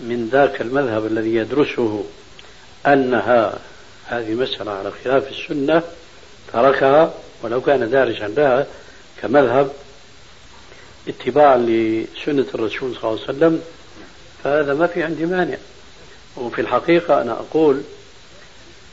من 0.00 0.28
ذاك 0.32 0.60
المذهب 0.60 1.06
الذي 1.06 1.34
يدرسه 1.34 2.04
أنها 2.86 3.58
هذه 4.06 4.34
مسألة 4.34 4.70
على 4.70 4.92
خلاف 5.04 5.28
السنة 5.28 5.82
تركها 6.52 7.14
ولو 7.42 7.60
كان 7.60 7.90
دارسا 7.90 8.28
لها 8.28 8.66
كمذهب 9.22 9.72
اتباعا 11.08 11.56
لسنة 11.56 12.46
الرسول 12.54 12.96
صلى 12.96 13.10
الله 13.10 13.22
عليه 13.28 13.36
وسلم 13.38 13.62
فهذا 14.44 14.74
ما 14.74 14.86
في 14.86 15.02
عندي 15.02 15.26
مانع. 15.26 15.56
وفي 16.36 16.60
الحقيقة 16.60 17.22
أنا 17.22 17.32
أقول 17.32 17.82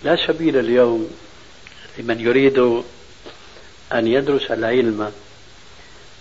لا 0.04 0.28
سبيل 0.28 0.58
اليوم 0.58 1.10
لمن 1.98 2.20
يريد 2.20 2.60
أن 3.94 4.08
يدرس 4.08 4.52
العلم 4.52 5.12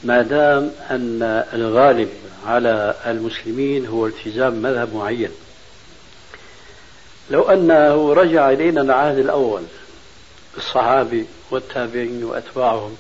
ما 0.05 0.23
دام 0.23 0.73
أن 0.91 1.45
الغالب 1.53 2.09
على 2.47 2.95
المسلمين 3.07 3.87
هو 3.87 4.07
التزام 4.07 4.55
مذهب 4.55 4.95
معين. 4.95 5.31
لو 7.31 7.43
أنه 7.43 8.13
رجع 8.13 8.51
إلينا 8.51 8.81
العهد 8.81 9.19
الأول 9.19 9.63
الصحابي 10.57 11.27
والتابعين 11.51 12.25
وأتباعهم 12.25 12.97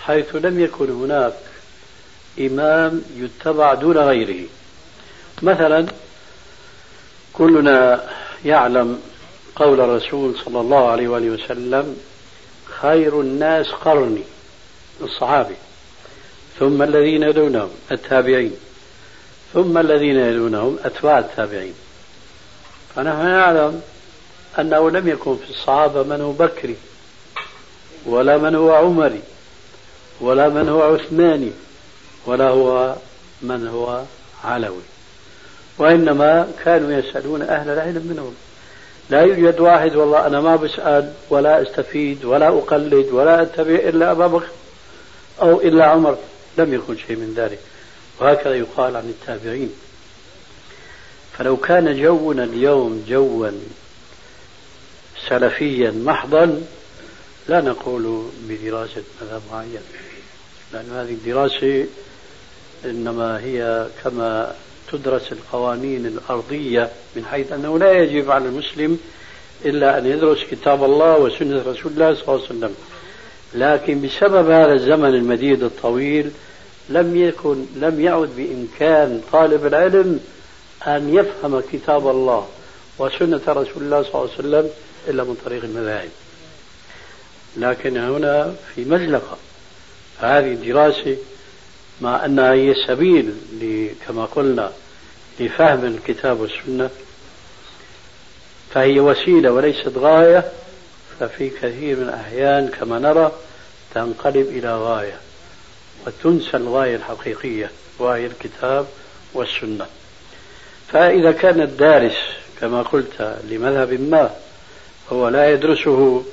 حيث 0.00 0.34
لم 0.34 0.60
يكن 0.60 0.90
هناك 0.90 1.34
إمام 2.40 3.02
يتبع 3.16 3.74
دون 3.74 3.98
غيره. 3.98 4.46
مثلا 5.42 5.86
كلنا 7.32 8.08
يعلم 8.44 9.00
قول 9.56 9.80
الرسول 9.80 10.38
صلى 10.44 10.60
الله 10.60 10.88
عليه 10.88 11.08
وآله 11.08 11.30
وسلم 11.30 11.96
خير 12.80 13.20
الناس 13.20 13.70
قرني 13.70 14.22
الصحابي 15.00 15.54
ثم 16.58 16.82
الذين 16.82 17.22
يلونهم 17.22 17.70
التابعين. 17.92 18.56
ثم 19.54 19.78
الذين 19.78 20.16
يلونهم 20.16 20.78
أتباع 20.84 21.18
التابعين. 21.18 21.74
فنحن 22.94 23.26
نعلم 23.26 23.82
أنه 24.58 24.90
لم 24.90 25.08
يكن 25.08 25.36
في 25.36 25.50
الصحابة 25.50 26.02
من 26.02 26.20
هو 26.20 26.32
بكري 26.32 26.76
ولا 28.06 28.38
من 28.38 28.54
هو 28.54 28.72
عمري 28.72 29.20
ولا 30.20 30.48
من 30.48 30.68
هو 30.68 30.82
عثماني 30.82 31.52
ولا 32.26 32.48
هو 32.48 32.96
من 33.42 33.68
هو 33.68 34.02
علوي. 34.44 34.82
وإنما 35.78 36.52
كانوا 36.64 36.92
يسألون 36.92 37.42
أهل 37.42 37.70
العلم 37.70 38.06
منهم. 38.06 38.34
لا 39.10 39.20
يوجد 39.20 39.60
واحد 39.60 39.96
والله 39.96 40.26
أنا 40.26 40.40
ما 40.40 40.56
بسأل 40.56 41.12
ولا 41.30 41.62
أستفيد 41.62 42.24
ولا 42.24 42.48
أقلد 42.48 43.08
ولا 43.12 43.42
أتبع 43.42 43.74
إلا 43.74 44.10
أبا 44.10 44.26
بكر 44.26 44.48
أو 45.42 45.60
إلا 45.60 45.84
عمر 45.84 46.18
لم 46.58 46.74
يكن 46.74 46.96
شيء 46.96 47.16
من 47.16 47.34
ذلك. 47.36 47.58
وهكذا 48.20 48.54
يقال 48.54 48.96
عن 48.96 49.08
التابعين. 49.08 49.72
فلو 51.38 51.56
كان 51.56 52.02
جونا 52.02 52.44
اليوم 52.44 53.04
جوا 53.08 53.50
سلفيا 55.28 55.90
محضا 55.90 56.62
لا 57.48 57.60
نقول 57.60 58.26
بدراسة 58.48 59.02
مذهب 59.22 59.42
معين. 59.52 59.82
لأن 60.72 60.90
هذه 60.92 61.10
الدراسة 61.10 61.86
إنما 62.84 63.40
هي 63.40 63.86
كما 64.04 64.54
تدرس 64.92 65.32
القوانين 65.32 66.06
الأرضية 66.06 66.90
من 67.16 67.24
حيث 67.24 67.52
أنه 67.52 67.78
لا 67.78 67.92
يجب 67.92 68.30
على 68.30 68.44
المسلم 68.44 68.98
إلا 69.64 69.98
أن 69.98 70.06
يدرس 70.06 70.44
كتاب 70.50 70.84
الله 70.84 71.18
وسنة 71.18 71.62
رسول 71.66 71.92
الله 71.92 72.14
صلى 72.14 72.22
الله 72.22 72.32
عليه 72.32 72.44
وسلم. 72.44 72.74
لكن 73.54 74.02
بسبب 74.02 74.50
هذا 74.50 74.72
الزمن 74.72 75.14
المديد 75.14 75.62
الطويل 75.62 76.30
لم 76.88 77.16
يكن 77.16 77.64
لم 77.76 78.00
يعد 78.00 78.28
بإمكان 78.36 79.20
طالب 79.32 79.66
العلم 79.66 80.20
أن 80.86 81.14
يفهم 81.14 81.62
كتاب 81.72 82.08
الله 82.08 82.48
وسنة 82.98 83.40
رسول 83.48 83.82
الله 83.82 84.02
صلى 84.02 84.14
الله 84.14 84.20
عليه 84.20 84.38
وسلم 84.38 84.70
إلا 85.08 85.24
من 85.24 85.36
طريق 85.44 85.64
المذاهب. 85.64 86.08
لكن 87.56 87.96
هنا 87.96 88.54
في 88.74 88.84
مزلقة 88.84 89.36
هذه 90.18 90.52
الدراسة 90.52 91.16
مع 92.00 92.24
أنها 92.24 92.52
هي 92.52 92.70
السبيل 92.70 93.34
كما 94.06 94.24
قلنا 94.24 94.72
لفهم 95.40 95.84
الكتاب 95.84 96.40
والسنة 96.40 96.90
فهي 98.74 99.00
وسيلة 99.00 99.52
وليست 99.52 99.92
غاية 99.96 100.44
ففي 101.20 101.50
كثير 101.50 101.96
من 101.96 102.02
الأحيان 102.02 102.68
كما 102.68 102.98
نرى 102.98 103.32
تنقلب 103.94 104.46
إلى 104.48 104.76
غاية 104.76 105.16
وتنسى 106.06 106.56
الغاية 106.56 106.96
الحقيقية 106.96 107.70
وهي 107.98 108.26
الكتاب 108.26 108.86
والسنة. 109.34 109.86
فإذا 110.88 111.32
كان 111.32 111.60
الدارس 111.60 112.16
كما 112.60 112.82
قلت 112.82 113.38
لمذهب 113.50 113.92
ما 114.00 114.30
هو 115.12 115.28
لا 115.28 115.52
يدرسه 115.52 116.24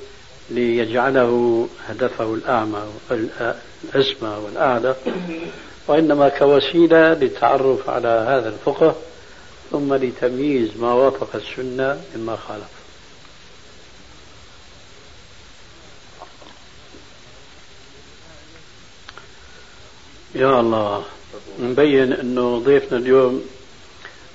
ليجعله 0.49 1.67
هدفه 1.87 2.33
الأعمى 2.33 2.83
الأسمى 3.11 4.29
والأعلى 4.29 4.95
وإنما 5.89 6.29
كوسيلة 6.29 7.13
للتعرف 7.13 7.89
على 7.89 8.07
هذا 8.07 8.49
الفقه 8.49 8.95
ثم 9.71 9.93
لتمييز 9.93 10.77
ما 10.77 10.93
وافق 10.93 11.35
السنة 11.35 12.01
مما 12.15 12.35
خالف. 12.35 12.69
يا 20.35 20.59
الله 20.59 21.05
نبين 21.59 22.13
انه 22.13 22.59
ضيفنا 22.59 22.97
اليوم 22.97 23.45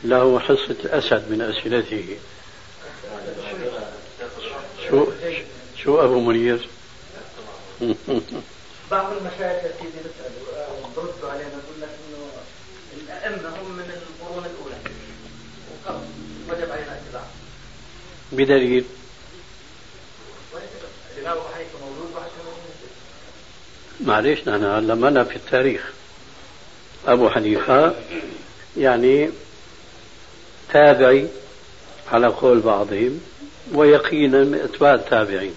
له 0.05 0.39
حصة 0.39 0.77
أسد 0.85 1.31
من 1.31 1.41
أسئلته. 1.41 2.19
شو 4.89 5.07
شو 5.77 6.05
أبو 6.05 6.21
منير؟ 6.21 6.69
بعض 8.91 9.13
المشايخ 9.13 9.65
التي 9.65 9.85
بيسألوا 9.85 10.45
بردوا 10.97 11.31
علينا 11.31 11.49
يقول 11.49 11.81
لك 11.81 11.89
إنه 12.09 12.19
الأئمة 13.27 13.49
هم 13.49 13.73
من 13.77 13.91
القرون 13.91 14.45
الأولى؟ 14.45 14.77
وخلص 15.71 16.05
وجب 16.49 16.71
علينا 16.71 16.99
اتباعهم 16.99 17.29
بدليل. 18.33 18.85
الإمام 21.17 21.39
حنيفة 21.55 21.79
موجود 21.79 22.11
معليش 24.01 24.49
نحن 24.49 24.93
ما 24.93 25.25
في 25.25 25.37
التاريخ. 25.37 25.93
أبو 27.07 27.31
حنيفة 27.31 27.95
يعني 28.77 29.31
تابعي 30.73 31.29
على 32.13 32.27
قول 32.27 32.61
بعضهم 32.61 33.21
ويقينا 33.73 34.45
من 34.45 34.55
أتباع 34.55 34.95
التابعين 34.95 35.55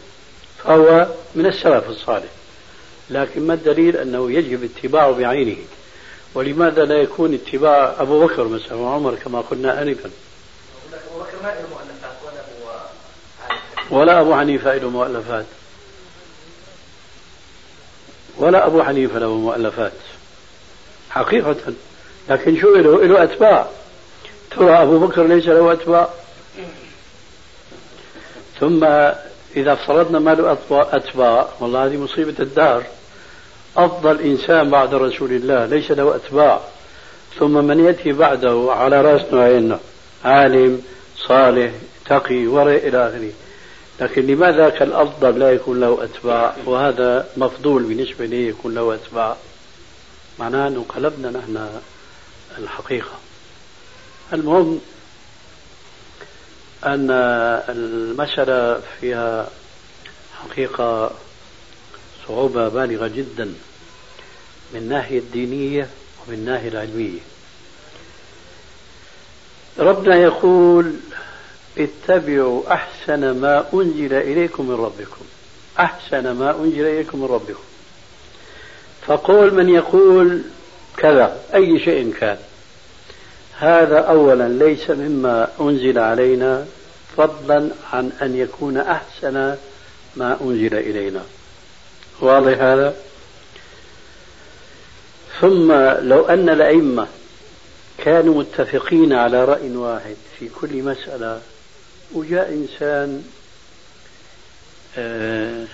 فهو 0.64 1.08
من 1.36 1.46
السلف 1.46 1.90
الصالح 1.90 2.30
لكن 3.10 3.48
ما 3.48 3.54
الدليل 3.54 3.98
أنه 3.98 4.32
يجب 4.32 4.64
اتباعه 4.64 5.12
بعينه؟ 5.12 5.58
ولماذا 6.34 6.86
لا 6.86 6.96
يكون 6.96 7.34
اتباع 7.34 7.96
أبو 8.00 8.28
بكر 8.28 8.48
مثلا 8.48 8.76
وعمر 8.76 9.16
كما 9.16 9.42
قلنا 9.42 9.82
آنفا؟ 9.82 10.10
ولا 13.90 14.22
أبو 14.22 14.36
حنيفة 14.36 14.76
له 14.76 14.90
مؤلفات. 14.90 15.46
ولا 18.38 18.66
أبو 18.66 18.84
حنيفة 18.84 19.20
له 19.20 19.36
مؤلفات. 19.36 19.92
حقيقة. 21.10 21.56
لكن 22.30 22.62
شو 22.62 22.76
له؟ 22.76 23.06
له 23.06 23.24
أتباع. 23.24 23.68
ترى 24.52 24.82
أبو 24.82 25.08
بكر 25.08 25.24
ليس 25.24 25.46
له 25.46 25.74
أتباع. 25.74 26.10
ثم 28.60 28.84
إذا 29.56 29.74
افترضنا 29.74 30.20
ما 30.20 30.34
له 30.34 30.58
أتباع 30.72 31.48
والله 31.60 31.86
هذه 31.86 31.98
مصيبة 31.98 32.36
الدار. 32.40 32.84
أفضل 33.78 34.22
إنسان 34.22 34.70
بعد 34.70 34.94
رسول 34.94 35.32
الله 35.32 35.66
ليس 35.66 35.92
له 35.92 36.16
أتباع. 36.16 36.62
ثم 37.40 37.66
من 37.66 37.86
يأتي 37.86 38.12
بعده 38.12 38.68
على 38.70 39.02
رأسنا 39.02 39.40
وعيننا 39.40 39.80
عالم 40.26 40.82
صالح 41.18 41.72
تقي 42.06 42.48
ورع 42.48 42.76
إلى 42.76 43.08
آخره. 43.08 43.32
لكن 44.00 44.28
لماذا 44.28 44.70
كالأفضل 44.70 45.40
لا 45.40 45.52
يكون 45.52 45.80
له 45.80 46.04
أتباع؟ 46.04 46.56
وهذا 46.66 47.28
مفضول 47.38 47.84
بالنسبة 47.84 48.26
لي 48.26 48.48
يكون 48.48 48.76
له 48.76 48.94
أتباع. 48.94 49.36
معناه 50.40 50.68
أنه 50.68 50.86
قلبنا 50.90 51.32
نحن 51.32 51.70
الحقيقة. 52.58 53.20
المهم 54.34 54.80
أن 56.86 57.08
المسألة 57.70 58.82
فيها 59.02 59.50
حقيقة 60.44 61.12
صعوبة 62.28 62.68
بالغة 62.68 63.08
جدا. 63.08 63.54
من 64.74 64.80
الناحية 64.80 65.20
الدينية 65.20 65.90
ومن 66.28 66.38
الناحية 66.38 66.70
العلمية. 66.70 67.20
ربنا 69.80 70.16
يقول 70.16 70.94
اتبعوا 71.78 72.74
أحسن 72.74 73.32
ما 73.32 73.66
أنزل 73.74 74.14
إليكم 74.14 74.70
من 74.70 74.76
ربكم. 74.76 75.26
أحسن 75.80 76.32
ما 76.32 76.52
أنزل 76.52 76.86
إليكم 76.86 77.20
من 77.20 77.26
ربكم. 77.26 77.64
فقول 79.08 79.54
من 79.54 79.70
يقول 79.70 80.42
كذا 80.98 81.40
أي 81.54 81.80
شيء 81.80 82.14
كان. 82.20 82.38
هذا 83.58 84.00
أولا 84.00 84.50
ليس 84.50 84.90
مما 84.90 85.50
أنزل 85.62 86.00
علينا 86.00 86.66
فضلا 87.18 87.70
عن 87.94 88.12
أن 88.22 88.36
يكون 88.36 88.78
أحسن 88.78 89.56
ما 90.16 90.38
أنزل 90.42 90.76
إلينا. 90.76 91.24
واضح 92.20 92.62
هذا؟ 92.62 92.96
ثم 95.42 95.72
لو 96.02 96.26
أن 96.26 96.50
الأئمة 96.50 97.08
كانوا 97.98 98.40
متفقين 98.40 99.14
على 99.14 99.46
رأي 99.46 99.76
واحد 99.76 100.16
في 100.40 100.50
كل 100.50 100.84
مسألة 100.84 101.42
وجاء 102.14 102.54
إنسان 102.54 103.24
آه، 104.98 105.66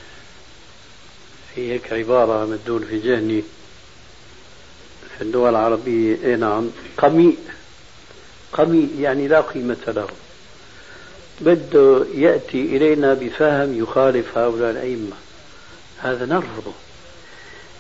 في 1.56 1.72
هيك 1.72 1.94
عبارة 1.94 2.46
مدون 2.46 2.86
في 2.86 2.98
ذهني 2.98 3.44
في 5.18 5.22
الدول 5.22 5.50
العربية 5.50 6.16
إيه 6.24 6.36
نعم 6.36 6.70
قميء 6.98 7.38
قميء 8.54 8.90
يعني 9.00 9.28
لا 9.28 9.42
قيمة 9.42 9.78
له. 9.88 10.08
بده 11.42 12.06
يأتي 12.16 12.62
إلينا 12.62 13.14
بفهم 13.14 13.80
يخالف 13.80 14.38
هؤلاء 14.38 14.72
الأئمة. 14.72 15.16
هذا 16.00 16.26
نرفضه. 16.26 16.74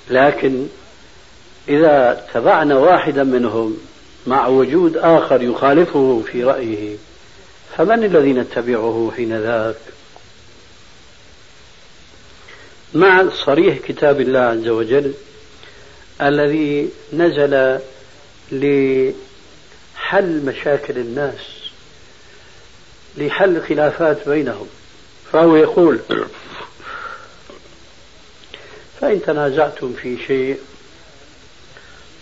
لكن 0.09 0.67
إذا 1.69 2.25
تبعنا 2.33 2.77
واحدا 2.77 3.23
منهم 3.23 3.77
مع 4.27 4.47
وجود 4.47 4.97
آخر 4.97 5.41
يخالفه 5.41 6.23
في 6.31 6.43
رأيه 6.43 6.95
فمن 7.77 8.03
الذي 8.03 8.33
نتبعه 8.33 9.11
حين 9.15 9.39
ذاك؟ 9.41 9.75
مع 12.93 13.29
صريح 13.29 13.77
كتاب 13.77 14.21
الله 14.21 14.39
عز 14.39 14.67
وجل 14.67 15.13
الذي 16.21 16.89
نزل 17.13 17.79
لحل 18.51 19.15
مشاكل 20.45 20.97
الناس 20.97 21.39
لحل 23.17 23.61
خلافات 23.61 24.29
بينهم 24.29 24.67
فهو 25.31 25.55
يقول 25.55 25.99
فإن 29.01 29.21
تنازعتم 29.21 29.93
في 29.93 30.17
شيء 30.27 30.59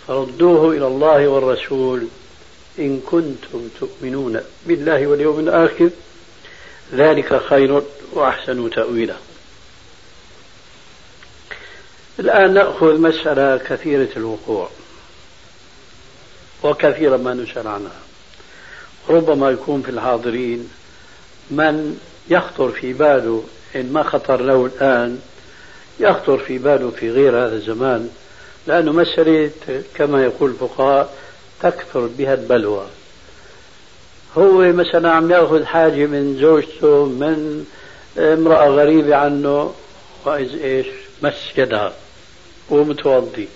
فردوه 0.08 0.76
إلى 0.76 0.86
الله 0.86 1.28
والرسول 1.28 2.06
إن 2.78 3.00
كنتم 3.00 3.68
تؤمنون 3.80 4.40
بالله 4.66 5.06
واليوم 5.06 5.40
الآخر 5.40 5.90
ذلك 6.94 7.42
خير 7.48 7.82
وأحسن 8.12 8.70
تأويلا. 8.70 9.16
الآن 12.18 12.54
نأخذ 12.54 12.98
مسألة 12.98 13.56
كثيرة 13.56 14.08
الوقوع 14.16 14.70
وكثيرا 16.62 17.16
ما 17.16 17.34
نسأل 17.34 17.66
عنها. 17.66 18.00
ربما 19.08 19.50
يكون 19.50 19.82
في 19.82 19.90
الحاضرين 19.90 20.70
من 21.50 22.00
يخطر 22.28 22.68
في 22.68 22.92
باله 22.92 23.44
إن 23.76 23.92
ما 23.92 24.02
خطر 24.02 24.40
له 24.40 24.66
الآن 24.66 25.20
يخطر 26.00 26.38
في 26.38 26.58
باله 26.58 26.90
في 26.90 27.10
غير 27.10 27.30
هذا 27.30 27.54
الزمان 27.54 28.10
لأنه 28.66 28.92
مسألة 28.92 29.50
كما 29.94 30.24
يقول 30.24 30.50
الفقهاء 30.50 31.14
تكثر 31.62 32.06
بها 32.06 32.34
البلوى. 32.34 32.86
هو 34.38 34.72
مثلا 34.72 35.10
عم 35.12 35.30
يأخذ 35.30 35.64
حاجة 35.64 36.06
من 36.06 36.38
زوجته 36.40 37.04
من 37.04 37.64
امرأة 38.18 38.68
غريبة 38.68 39.16
عنه 39.16 39.74
وإذ 40.24 40.62
إيش؟ 40.62 40.86
مس 41.22 41.34
يدها 41.56 41.92
ومتوضي 42.70 43.48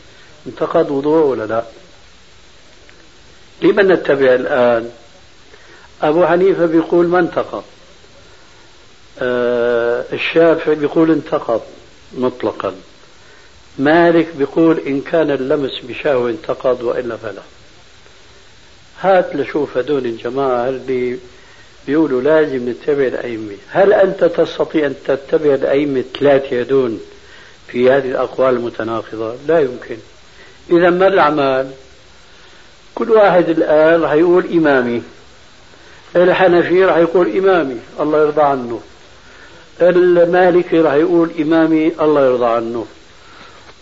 انتقد 0.46 0.90
وضوء 0.90 1.26
ولا 1.26 1.46
لا؟ 1.46 1.64
لمن 3.62 3.88
نتبع 3.88 4.34
الآن؟ 4.34 4.90
أبو 6.02 6.26
حنيفة 6.26 6.66
بيقول 6.66 7.06
ما 7.06 7.18
انتقض 7.18 7.64
آه 9.18 10.04
الشافعي 10.12 10.74
بيقول 10.74 11.10
انتقض 11.10 11.62
مطلقا. 12.12 12.74
مالك 13.78 14.26
بيقول 14.38 14.78
إن 14.86 15.00
كان 15.00 15.30
اللمس 15.30 15.80
بشهوة 15.82 16.30
انتقض 16.30 16.82
وإلا 16.82 17.16
فلا. 17.16 17.42
هات 19.00 19.36
لشوف 19.36 19.76
هدول 19.76 20.06
الجماعة 20.06 20.68
اللي 20.68 21.18
بيقولوا 21.86 22.22
لازم 22.22 22.68
نتبع 22.68 23.06
الأئمة. 23.06 23.56
هل 23.68 23.92
أنت 23.92 24.24
تستطيع 24.24 24.86
أن 24.86 24.94
تتبع 25.06 25.54
الأئمة 25.54 26.04
ثلاثة 26.20 26.60
هدول 26.60 26.98
في 27.68 27.90
هذه 27.90 28.10
الأقوال 28.10 28.54
المتناقضة؟ 28.54 29.34
لا 29.48 29.60
يمكن. 29.60 29.96
إذا 30.70 30.90
ما 30.90 31.06
الأعمال؟ 31.06 31.70
كل 32.94 33.10
واحد 33.10 33.48
الآن 33.48 34.02
راح 34.02 34.12
يقول 34.12 34.46
إمامي. 34.52 35.02
الحنفي 36.16 36.84
راح 36.84 36.96
يقول 36.96 37.36
إمامي 37.36 37.80
الله 38.00 38.22
يرضى 38.22 38.42
عنه. 38.42 38.80
المالكي 39.80 40.80
راح 40.80 40.94
يقول 40.94 41.30
إمامي 41.40 41.92
الله 42.00 42.26
يرضى 42.26 42.46
عنه. 42.46 42.86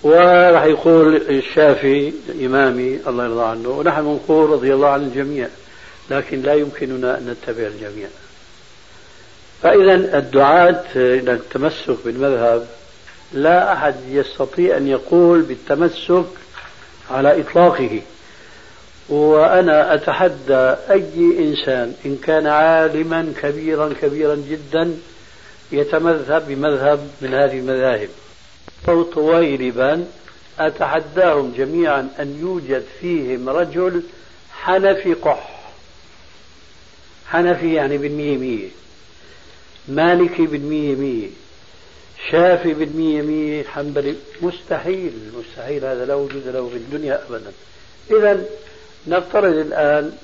وراح 0.05 0.65
يقول 0.65 1.17
الشافعي 1.17 2.13
إمامي 2.45 3.01
الله 3.07 3.25
يرضى 3.25 3.45
عنه 3.45 3.69
ونحن 3.69 4.03
نقول 4.03 4.51
رضي 4.51 4.75
الله 4.75 4.89
عن 4.89 5.03
الجميع 5.03 5.49
لكن 6.11 6.43
لا 6.43 6.55
يمكننا 6.55 7.19
أن 7.19 7.31
نتبع 7.31 7.67
الجميع. 7.67 8.09
فإذا 9.63 10.19
الدعاة 10.19 10.85
إلى 10.97 11.33
التمسك 11.33 11.97
بالمذهب 12.05 12.67
لا 13.33 13.73
أحد 13.73 13.95
يستطيع 14.11 14.77
أن 14.77 14.89
يقول 14.89 15.43
بالتمسك 15.43 16.25
على 17.11 17.41
إطلاقه. 17.41 18.01
وأنا 19.09 19.95
أتحدى 19.95 20.75
أي 20.91 21.39
إنسان 21.39 21.95
إن 22.07 22.17
كان 22.17 22.47
عالما 22.47 23.33
كبيرا 23.43 23.95
كبيرا 24.03 24.35
جدا 24.35 24.95
يتمذهب 25.73 26.49
بمذهب 26.49 27.09
من 27.21 27.35
هذه 27.35 27.59
المذاهب. 27.59 28.09
أو 28.89 29.03
طويلبا 29.03 30.07
أتحداهم 30.59 31.53
جميعا 31.57 32.09
أن 32.19 32.39
يوجد 32.41 32.85
فيهم 33.01 33.49
رجل 33.49 34.03
حنفي 34.53 35.15
قح. 35.15 35.71
حنفي 37.29 37.75
يعني 37.75 37.99
بالمية 37.99 38.37
مية 38.37 38.69
مالكي 39.89 40.47
بالمية 40.47 40.95
مية 40.95 41.29
شافي 42.31 42.75
بالمية 42.75 43.23
مية 43.23 43.65
حنبلي. 43.65 44.15
مستحيل 44.43 45.13
مستحيل 45.39 45.85
هذا 45.85 46.05
لا 46.05 46.15
وجود 46.15 46.49
له 46.49 46.69
في 46.69 46.77
الدنيا 46.77 47.25
أبدا. 47.29 47.53
إذا 48.11 48.45
نفترض 49.07 49.55
الآن 49.55 50.17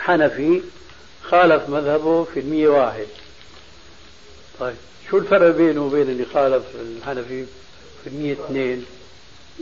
حنفي 0.00 0.62
خالف 1.22 1.68
مذهبه 1.68 2.24
في 2.24 2.40
المية 2.40 2.68
واحد. 2.68 3.06
طيب. 4.60 4.76
شو 5.10 5.18
الفرق 5.18 5.56
بينه 5.56 5.86
وبين 5.86 6.08
اللي 6.08 6.24
خالف 6.24 6.62
الحنفي 6.80 7.44
في 8.04 8.06
المية 8.06 8.32
اثنين؟ 8.32 8.84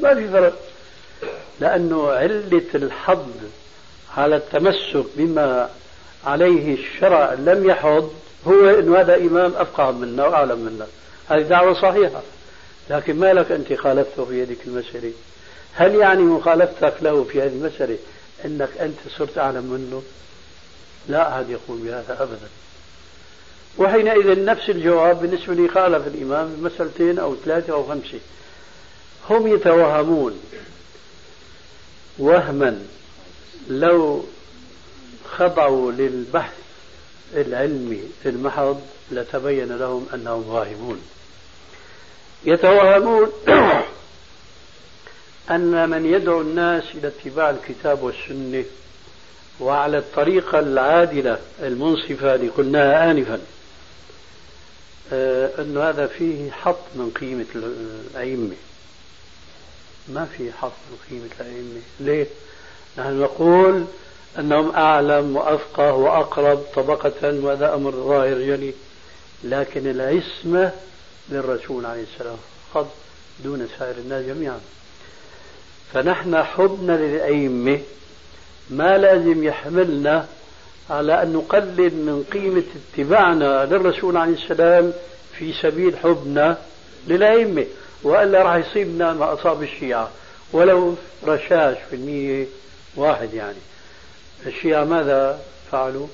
ما 0.03 0.15
في 0.15 0.29
فرق. 0.29 0.59
لأنه 1.61 2.11
علة 2.11 2.63
الحظ 2.75 3.27
على 4.17 4.37
التمسك 4.37 5.05
بما 5.17 5.71
عليه 6.25 6.75
الشرع 6.75 7.33
لم 7.33 7.71
يحض 7.71 8.13
هو 8.47 8.69
أنه 8.69 9.01
هذا 9.01 9.17
إمام 9.17 9.53
أفقه 9.57 9.91
منا 9.91 10.27
وأعلم 10.27 10.59
منا. 10.59 10.87
هذه 11.29 11.43
دعوة 11.43 11.75
صحيحة. 11.83 12.23
لكن 12.91 13.17
ما 13.17 13.33
لك 13.33 13.53
أنت 13.53 13.73
خالفته 13.73 14.25
في 14.25 14.43
هذه 14.43 14.57
المسألة؟ 14.67 15.13
هل 15.75 15.95
يعني 15.95 16.23
مخالفتك 16.23 16.95
له 17.03 17.25
في 17.25 17.43
هذه 17.43 17.53
المسألة 17.53 17.99
أنك 18.45 18.69
أنت 18.81 18.99
صرت 19.19 19.39
أعلم 19.39 19.65
منه؟ 19.65 20.03
لا 21.09 21.29
أحد 21.29 21.51
يقول 21.51 21.79
بهذا 21.79 22.23
أبدا. 22.23 22.49
وحينئذ 23.79 24.45
نفس 24.45 24.71
الجواب 24.71 25.21
بالنسبة 25.21 25.55
لي 25.55 25.69
خالف 25.69 26.07
الإمام 26.07 26.57
مسألتين 26.61 27.19
أو 27.19 27.37
ثلاثة 27.45 27.73
أو 27.73 27.85
خمسة. 27.85 28.19
هم 29.31 29.47
يتوهمون 29.47 30.41
وهما 32.19 32.83
لو 33.69 34.25
خضعوا 35.31 35.93
للبحث 35.93 36.55
العلمي 37.35 38.01
المحض 38.27 38.81
لتبين 39.11 39.77
لهم 39.77 40.07
أنهم 40.15 40.49
واهمون. 40.49 41.01
يتوهمون 42.45 43.33
أن 45.51 45.91
من 45.91 46.07
يدعو 46.07 46.41
الناس 46.41 46.85
إلى 46.95 47.09
اتباع 47.09 47.51
الكتاب 47.51 48.03
والسنة 48.03 48.65
وعلى 49.61 49.99
الطريقة 49.99 50.59
العادلة 50.59 51.39
المنصفة 51.63 52.35
اللي 52.35 52.49
قلناها 52.49 53.11
آنفا 53.11 53.41
أن 55.13 55.79
هذا 55.79 56.07
فيه 56.07 56.51
حط 56.51 56.79
من 56.95 57.11
قيمة 57.11 57.47
الأئمة. 57.55 58.57
ما 60.09 60.25
في 60.25 60.53
حط 60.53 60.73
من 60.91 60.99
قيمة 61.11 61.31
الأئمة. 61.41 61.81
ليه؟ 62.01 62.27
نحن 62.99 63.21
نقول 63.21 63.85
أنهم 64.39 64.71
أعلم 64.71 65.37
وأفقه 65.37 65.93
وأقرب 65.93 66.63
طبقة 66.75 67.41
وهذا 67.41 67.75
أمر 67.75 67.91
ظاهر 67.91 68.39
جلي 68.39 68.75
لكن 69.45 69.87
العصمة 69.87 70.73
للرسول 71.29 71.87
عليه 71.87 72.03
السلام 72.03 72.37
فقط 72.73 72.95
دون 73.45 73.69
سائر 73.79 73.97
الناس 73.99 74.25
جميعا. 74.25 74.61
فنحن 75.93 76.43
حبنا 76.43 76.93
للأئمة. 76.93 77.81
ما 78.71 78.99
لازم 78.99 79.45
يحملنا 79.45 80.27
على 80.91 81.23
أن 81.23 81.33
نقلل 81.33 81.95
من 81.95 82.25
قيمة 82.33 82.63
اتباعنا 82.77 83.65
للرسول 83.65 84.17
عليه 84.17 84.33
السلام 84.35 84.93
في 85.39 85.53
سبيل 85.53 85.97
حبنا 85.97 86.59
للأئمة 87.07 87.67
وإلا 88.03 88.43
راح 88.43 88.55
يصيبنا 88.55 89.13
ما 89.13 89.33
أصاب 89.33 89.63
الشيعة 89.63 90.11
ولو 90.53 90.95
رشاش 91.27 91.77
في 91.91 91.97
المية 91.97 92.47
واحد 92.97 93.35
يعني. 93.35 93.59
الشيعة 94.47 94.85
ماذا 94.85 95.41
فعلوا؟ 95.73 96.07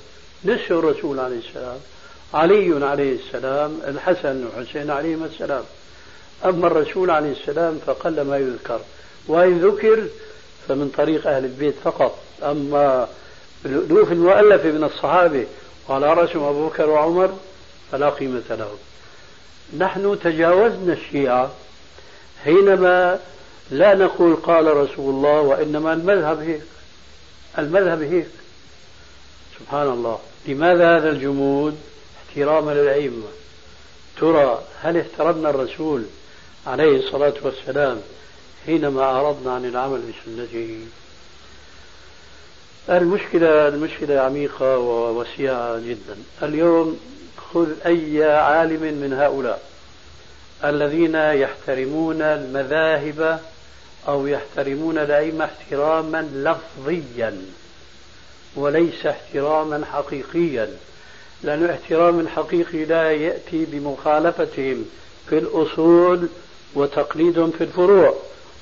نسوا 0.44 0.78
الرسول 0.78 1.20
عليه 1.20 1.38
السلام 1.38 1.78
علي 2.34 2.86
عليه 2.86 3.16
السلام 3.16 3.80
الحسن 3.86 4.44
والحسين 4.44 4.90
عليهما 4.90 5.26
السلام. 5.26 5.64
أما 6.44 6.66
الرسول 6.66 7.10
عليه 7.10 7.32
السلام 7.32 7.78
فقل 7.86 8.20
ما 8.20 8.36
يذكر 8.36 8.80
وإن 9.28 9.58
ذكر 9.58 10.06
فمن 10.68 10.88
طريق 10.96 11.26
أهل 11.26 11.44
البيت 11.44 11.74
فقط. 11.84 12.18
أما 12.42 13.08
الألوف 13.64 14.12
المؤلفة 14.12 14.70
من 14.70 14.84
الصحابة 14.84 15.46
وعلى 15.88 16.14
رأسهم 16.14 16.42
أبو 16.42 16.68
بكر 16.68 16.90
وعمر 16.90 17.38
فلا 17.92 18.10
قيمة 18.10 18.42
لهم. 18.50 18.78
نحن 19.78 20.18
تجاوزنا 20.22 20.92
الشيعة 20.92 21.50
حينما 22.44 23.20
لا 23.70 23.94
نقول 23.94 24.36
قال 24.36 24.76
رسول 24.76 25.14
الله 25.14 25.40
وإنما 25.40 25.92
المذهب 25.92 26.40
هيك. 26.40 26.62
المذهب 27.58 28.02
هيك. 28.02 28.30
سبحان 29.58 29.88
الله. 29.88 30.18
لماذا 30.46 30.96
هذا 30.96 31.10
الجمود؟ 31.10 31.78
احتراما 32.28 32.70
للأئمة. 32.70 33.28
ترى 34.20 34.62
هل 34.82 34.96
احترمنا 34.96 35.50
الرسول 35.50 36.04
عليه 36.66 36.96
الصلاة 36.96 37.34
والسلام 37.42 38.00
حينما 38.66 39.02
أعرضنا 39.02 39.54
عن 39.54 39.64
العمل 39.64 40.00
بسنته؟ 40.00 40.80
المشكلة 42.90 43.68
المشكلة 43.68 44.20
عميقة 44.20 44.78
ووسيعة 44.78 45.78
جدا. 45.78 46.16
اليوم 46.42 47.00
خذ 47.52 47.68
أي 47.86 48.24
عالم 48.24 48.82
من 48.82 49.12
هؤلاء 49.12 49.62
الذين 50.64 51.14
يحترمون 51.14 52.22
المذاهب 52.22 53.40
أو 54.08 54.26
يحترمون 54.26 54.98
الأئمة 54.98 55.44
احتراما 55.44 56.22
لفظيا 56.34 57.42
وليس 58.56 59.06
احتراما 59.06 59.84
حقيقيا. 59.92 60.70
لأن 61.42 61.70
احترام 61.70 62.20
الحقيقي 62.20 62.84
لا 62.84 63.12
يأتي 63.12 63.64
بمخالفتهم 63.64 64.84
في 65.28 65.38
الأصول 65.38 66.28
وتقليدهم 66.74 67.50
في 67.50 67.64
الفروع. 67.64 68.14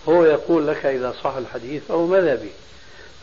هو 0.08 0.24
يقول 0.24 0.66
لك 0.66 0.86
إذا 0.86 1.14
صح 1.24 1.34
الحديث 1.36 1.82
فهو 1.88 2.06
مذهبي. 2.06 2.50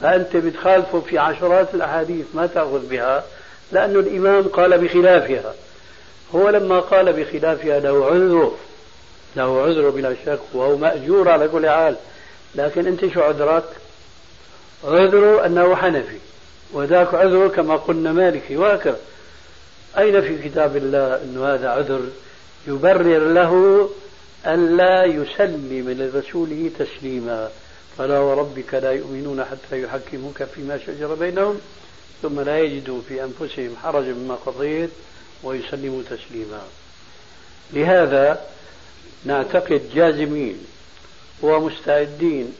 فأنت 0.01 0.37
بتخالفه 0.37 0.99
في 0.99 1.17
عشرات 1.17 1.67
الأحاديث 1.73 2.25
ما 2.33 2.47
تأخذ 2.47 2.89
بها 2.89 3.23
لأن 3.71 3.95
الإمام 3.95 4.43
قال 4.43 4.77
بخلافها. 4.77 5.53
هو 6.35 6.49
لما 6.49 6.79
قال 6.79 7.13
بخلافها 7.13 7.79
له 7.79 8.05
عذره 8.05 8.57
له 9.35 9.61
عذره 9.61 9.89
بلا 9.89 10.15
شك 10.25 10.39
وهو 10.53 10.77
مأجور 10.77 11.29
على 11.29 11.47
كل 11.47 11.69
حال. 11.69 11.95
لكن 12.55 12.87
أنت 12.87 13.05
شو 13.13 13.21
عذرك؟ 13.21 13.63
عذره 14.83 15.45
أنه 15.45 15.75
حنفي 15.75 16.17
وذاك 16.73 17.13
عذره 17.13 17.47
كما 17.47 17.75
قلنا 17.75 18.11
مالكي 18.11 18.57
وهكذا 18.57 18.99
أين 19.97 20.21
في 20.21 20.49
كتاب 20.49 20.77
الله 20.77 21.15
أن 21.15 21.43
هذا 21.43 21.69
عذر 21.69 22.01
يبرر 22.67 23.19
له 23.19 23.89
ألا 24.47 25.03
يسلم 25.05 25.95
لرسوله 25.99 26.71
تسليما؟ 26.79 27.49
فلا 27.97 28.19
وربك 28.19 28.73
لا 28.73 28.91
يؤمنون 28.91 29.45
حتى 29.45 29.81
يحكموك 29.81 30.43
فيما 30.43 30.77
شجر 30.77 31.13
بينهم 31.13 31.59
ثم 32.21 32.39
لا 32.39 32.59
يجدوا 32.59 33.01
في 33.07 33.23
أنفسهم 33.23 33.75
حرجا 33.83 34.13
مما 34.13 34.35
قضيت 34.35 34.89
ويسلموا 35.43 36.03
تسليما. 36.09 36.61
لهذا 37.73 38.41
نعتقد 39.25 39.81
جازمين 39.95 40.57
ومستعدين 41.41 42.55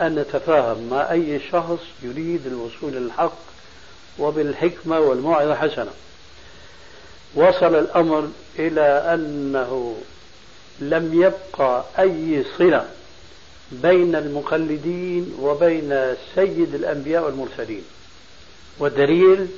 أن 0.00 0.14
نتفاهم 0.14 0.88
مع 0.90 1.12
أي 1.12 1.40
شخص 1.52 1.80
يريد 2.02 2.46
الوصول 2.46 2.92
للحق 2.92 3.38
وبالحكمة 4.18 5.00
والموعظة 5.00 5.54
حسنة. 5.54 5.90
وصل 7.34 7.74
الأمر 7.74 8.28
إلى 8.58 9.14
أنه 9.14 9.96
لم 10.80 11.22
يبقى 11.22 11.84
أي 11.98 12.44
صلة 12.58 12.88
بين 13.72 14.16
المقلدين 14.16 15.34
وبين 15.40 16.14
سيد 16.34 16.74
الأنبياء 16.74 17.24
والمرسلين. 17.24 17.84
والدليل 18.78 19.48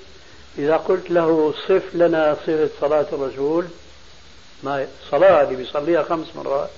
إذا 0.58 0.76
قلت 0.76 1.10
له 1.10 1.54
صف 1.68 1.94
لنا 1.94 2.34
صفة 2.34 2.68
صلاة 2.80 3.06
الرسول 3.12 3.64
ما 4.62 4.86
صلاة 5.10 5.42
اللي 5.44 5.56
بيصليها 5.56 6.02
خمس 6.02 6.26
مرات 6.36 6.70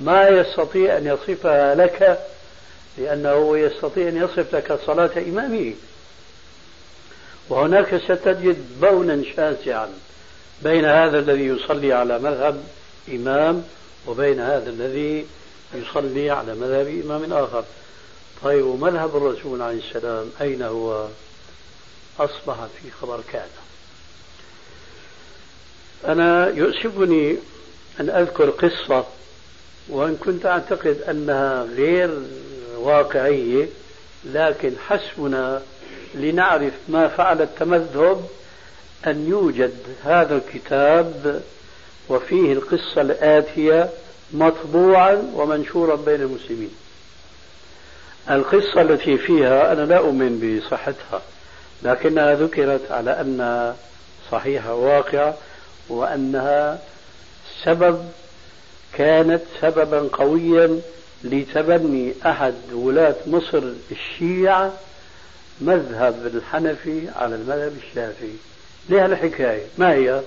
ما 0.00 0.28
يستطيع 0.28 0.96
أن 0.98 1.06
يصفها 1.06 1.74
لك 1.74 2.18
لأنه 2.98 3.58
يستطيع 3.58 4.08
أن 4.08 4.16
يصف 4.16 4.54
لك 4.54 4.78
صلاة 4.86 5.10
إمامه. 5.18 5.72
وهناك 7.48 7.96
ستجد 7.96 8.56
بونا 8.80 9.22
شاسعا 9.36 9.88
بين 10.62 10.84
هذا 10.84 11.18
الذي 11.18 11.46
يصلي 11.46 11.92
على 11.92 12.18
مذهب 12.18 12.64
إمام 13.08 13.64
وبين 14.06 14.40
هذا 14.40 14.70
الذي 14.70 15.26
يصلي 15.74 16.30
على 16.30 16.54
مذهب 16.54 16.86
إمام 17.04 17.32
آخر. 17.32 17.64
طيب 18.42 18.64
ومذهب 18.66 19.16
الرسول 19.16 19.62
عليه 19.62 19.78
السلام 19.78 20.30
أين 20.40 20.62
هو؟ 20.62 21.06
أصبح 22.18 22.56
في 22.82 22.90
خبر 23.00 23.20
كان 23.32 23.48
أنا 26.06 26.48
يؤسفني 26.48 27.36
أن 28.00 28.10
أذكر 28.10 28.50
قصة 28.50 29.04
وإن 29.88 30.16
كنت 30.16 30.46
أعتقد 30.46 31.02
أنها 31.08 31.62
غير 31.64 32.18
واقعية 32.76 33.66
لكن 34.24 34.72
حسبنا 34.88 35.62
لنعرف 36.14 36.72
ما 36.88 37.08
فعل 37.08 37.42
التمذهب 37.42 38.28
أن 39.06 39.28
يوجد 39.28 39.76
هذا 40.04 40.36
الكتاب 40.36 41.42
وفيه 42.08 42.52
القصة 42.52 43.00
الآتية 43.00 43.90
مطبوعا 44.32 45.30
ومنشورا 45.34 45.96
بين 45.96 46.20
المسلمين. 46.20 46.74
القصة 48.30 48.80
التي 48.80 49.18
فيها 49.18 49.72
أنا 49.72 49.82
لا 49.82 49.98
أؤمن 49.98 50.60
بصحتها 50.60 51.22
لكنها 51.82 52.34
ذكرت 52.34 52.90
على 52.90 53.20
أنها 53.20 53.76
صحيحة 54.30 54.74
واقعة 54.74 55.34
وأنها 55.88 56.78
سبب 57.64 58.04
كانت 58.94 59.42
سببا 59.60 60.08
قويا 60.12 60.80
لتبني 61.24 62.14
أحد 62.26 62.54
ولاة 62.72 63.16
مصر 63.26 63.62
الشيعة 63.90 64.72
مذهب 65.60 66.26
الحنفي 66.26 67.08
على 67.16 67.34
المذهب 67.34 67.72
الشافعي. 67.82 68.36
لها 68.88 69.06
الحكاية؟ 69.06 69.66
ما 69.78 69.92
هي؟ 69.92 70.20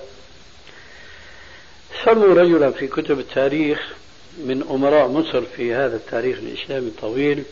سموا 2.04 2.34
رجلا 2.34 2.70
في 2.70 2.86
كتب 2.86 3.18
التاريخ 3.18 3.92
من 4.38 4.66
أمراء 4.70 5.08
مصر 5.08 5.42
في 5.56 5.74
هذا 5.74 5.96
التاريخ 5.96 6.38
الإسلامي 6.38 6.86
الطويل 6.86 7.42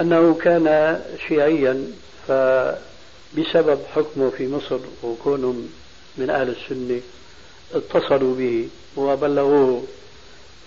أنه 0.00 0.34
كان 0.34 1.00
شيعيا 1.28 1.84
فبسبب 2.28 3.78
حكمه 3.94 4.30
في 4.30 4.48
مصر 4.48 4.78
وكونه 5.02 5.62
من 6.16 6.30
أهل 6.30 6.48
السنة 6.48 7.00
اتصلوا 7.74 8.34
به 8.36 8.68
وبلغوه 8.96 9.84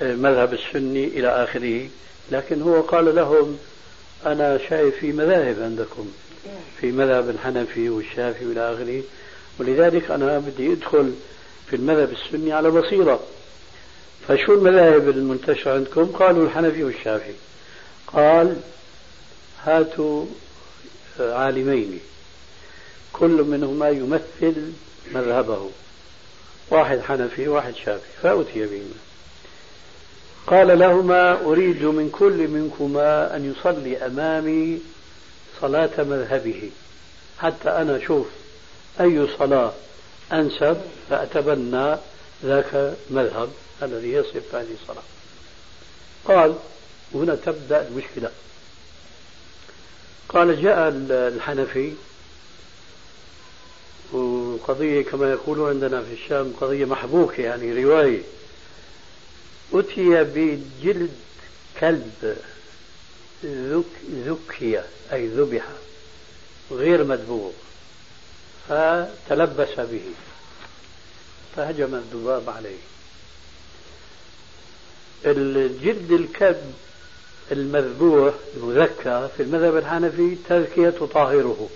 المذهب 0.01 0.53
السني 0.53 1.05
إلى 1.07 1.27
آخره. 1.27 1.89
لكن 2.32 2.61
هو 2.61 2.82
قال 2.82 3.15
لهم 3.15 3.57
أنا 4.25 4.59
شايف 4.69 4.95
في 4.95 5.11
مذاهب 5.11 5.63
عندكم 5.63 6.11
في 6.82 6.91
مذهب 6.91 7.30
الحنفي 7.30 7.89
والشافعي 7.89 8.45
والى 8.45 8.73
آخره 8.73 9.01
ولذلك 9.59 10.11
أنا 10.11 10.39
بدي 10.39 10.73
أدخل 10.73 11.13
في 11.70 11.76
المذهب 11.76 12.11
السني 12.11 12.53
على 12.53 12.70
بصيرة. 12.70 13.20
فشو 14.28 14.53
المذاهب 14.53 15.09
المنتشرة 15.09 15.74
عندكم؟ 15.74 16.05
قالوا 16.05 16.45
الحنفي 16.45 16.84
والشافعي. 16.84 17.34
قال 18.07 18.57
هاتوا 19.63 20.26
عالمين. 21.20 21.99
كل 23.13 23.43
منهما 23.43 23.89
يمثل 23.89 24.72
مذهبه. 25.11 25.70
واحد 26.70 26.99
حنفي 26.99 27.47
واحد 27.47 27.76
شافعي. 27.76 28.11
فأتي 28.24 28.65
بهما. 28.65 28.99
قال 30.47 30.80
لهما 30.80 31.41
أريد 31.41 31.84
من 31.84 32.09
كل 32.09 32.47
منكما 32.47 33.36
أن 33.36 33.53
يصلي 33.55 33.97
أمامي 33.97 34.80
صلاة 35.61 35.89
مذهبه. 35.97 36.70
حتى 37.39 37.70
أنا 37.70 37.97
أشوف 37.97 38.28
أي 39.01 39.28
صلاة 39.38 39.74
أنسب 40.32 40.82
فأتبنى 41.09 41.97
ذاك 42.43 42.93
مذهب 43.09 43.49
الذي 43.84 44.11
يصف 44.11 44.55
هذه 44.55 44.75
الصلاة. 44.82 45.03
قال 46.25 46.55
هنا 47.13 47.36
تبدأ 47.36 47.88
المشكلة. 47.88 48.32
قال 50.30 50.61
جاء 50.61 50.93
الحنفي 51.11 51.93
وقضية 54.11 55.01
كما 55.01 55.32
يقولون 55.32 55.69
عندنا 55.69 56.01
في 56.01 56.13
الشام 56.13 56.53
قضية 56.61 56.86
محبوكة 56.86 57.41
يعني 57.43 57.84
رواية. 57.84 58.21
أتي 59.73 60.23
بجلد 60.23 61.11
كلب 61.80 62.38
ذكي 64.25 64.82
أي 65.13 65.27
ذبح 65.27 65.63
غير 66.71 67.03
مذبوح. 67.03 67.53
فتلبس 68.70 69.80
به 69.80 70.01
فهجم 71.55 71.95
الذباب 71.95 72.49
عليه. 72.49 72.78
الجلد 75.26 76.11
الكلب 76.11 76.74
المذبوح 77.51 78.34
المذكى 78.57 79.30
في 79.38 79.43
المذهب 79.43 79.78
الحنفي 79.78 80.36
تذكية 80.49 80.89
تطهره 80.89 81.70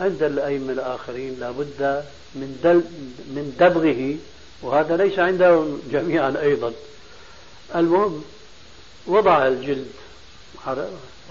عند 0.00 0.22
الأئمة 0.22 0.72
الآخرين 0.72 1.40
لابد 1.40 2.04
من 2.34 2.58
من 3.26 3.56
دبغه 3.60 4.16
وهذا 4.62 4.96
ليس 4.96 5.18
عندهم 5.18 5.82
جميعا 5.92 6.36
أيضا. 6.42 6.72
المهم 7.74 8.24
وضع 9.06 9.46
الجلد 9.46 9.92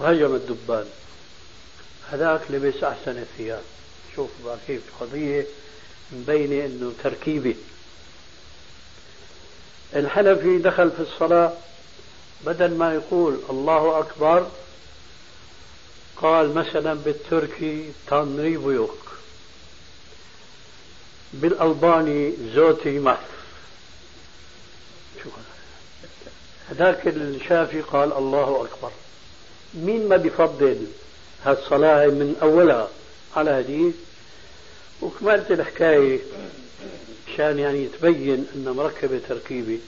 وهجم 0.00 0.34
الدبان 0.34 0.86
هذاك 2.10 2.40
لبس 2.50 2.84
أحسن 2.84 3.18
الثياب 3.18 3.62
شوف 4.16 4.30
بقى 4.44 4.56
كيف 4.66 4.82
قضية 5.00 5.46
مبينة 6.12 6.64
أنه 6.66 6.92
تركيبة. 7.04 7.54
الحنفي 9.96 10.58
دخل 10.58 10.90
في 10.90 11.00
الصلاة 11.00 11.52
بدل 12.46 12.74
ما 12.74 12.94
يقول 12.94 13.40
الله 13.50 13.98
أكبر 13.98 14.50
قال 16.16 16.54
مثلا 16.54 16.94
بالتركي 16.94 17.92
تنري 18.06 18.56
بيوك 18.56 18.98
بالألباني 21.32 22.32
زوتي 22.54 23.16
شو 25.22 25.30
هذاك 26.70 27.06
الشافي 27.06 27.80
قال 27.80 28.12
الله 28.12 28.66
أكبر. 28.70 28.90
مين 29.74 30.08
ما 30.08 30.16
بيفضل 30.16 30.86
هالصلاة 31.44 32.06
من 32.06 32.36
أولها؟ 32.42 32.88
على 33.36 33.50
هديث 33.50 33.94
وكملت 35.02 35.50
الحكاية 35.50 36.18
عشان 37.28 37.58
يعني 37.58 37.86
تبين 37.86 38.46
أن 38.54 38.64
مركبة 38.76 39.20
تركيبة 39.28 39.78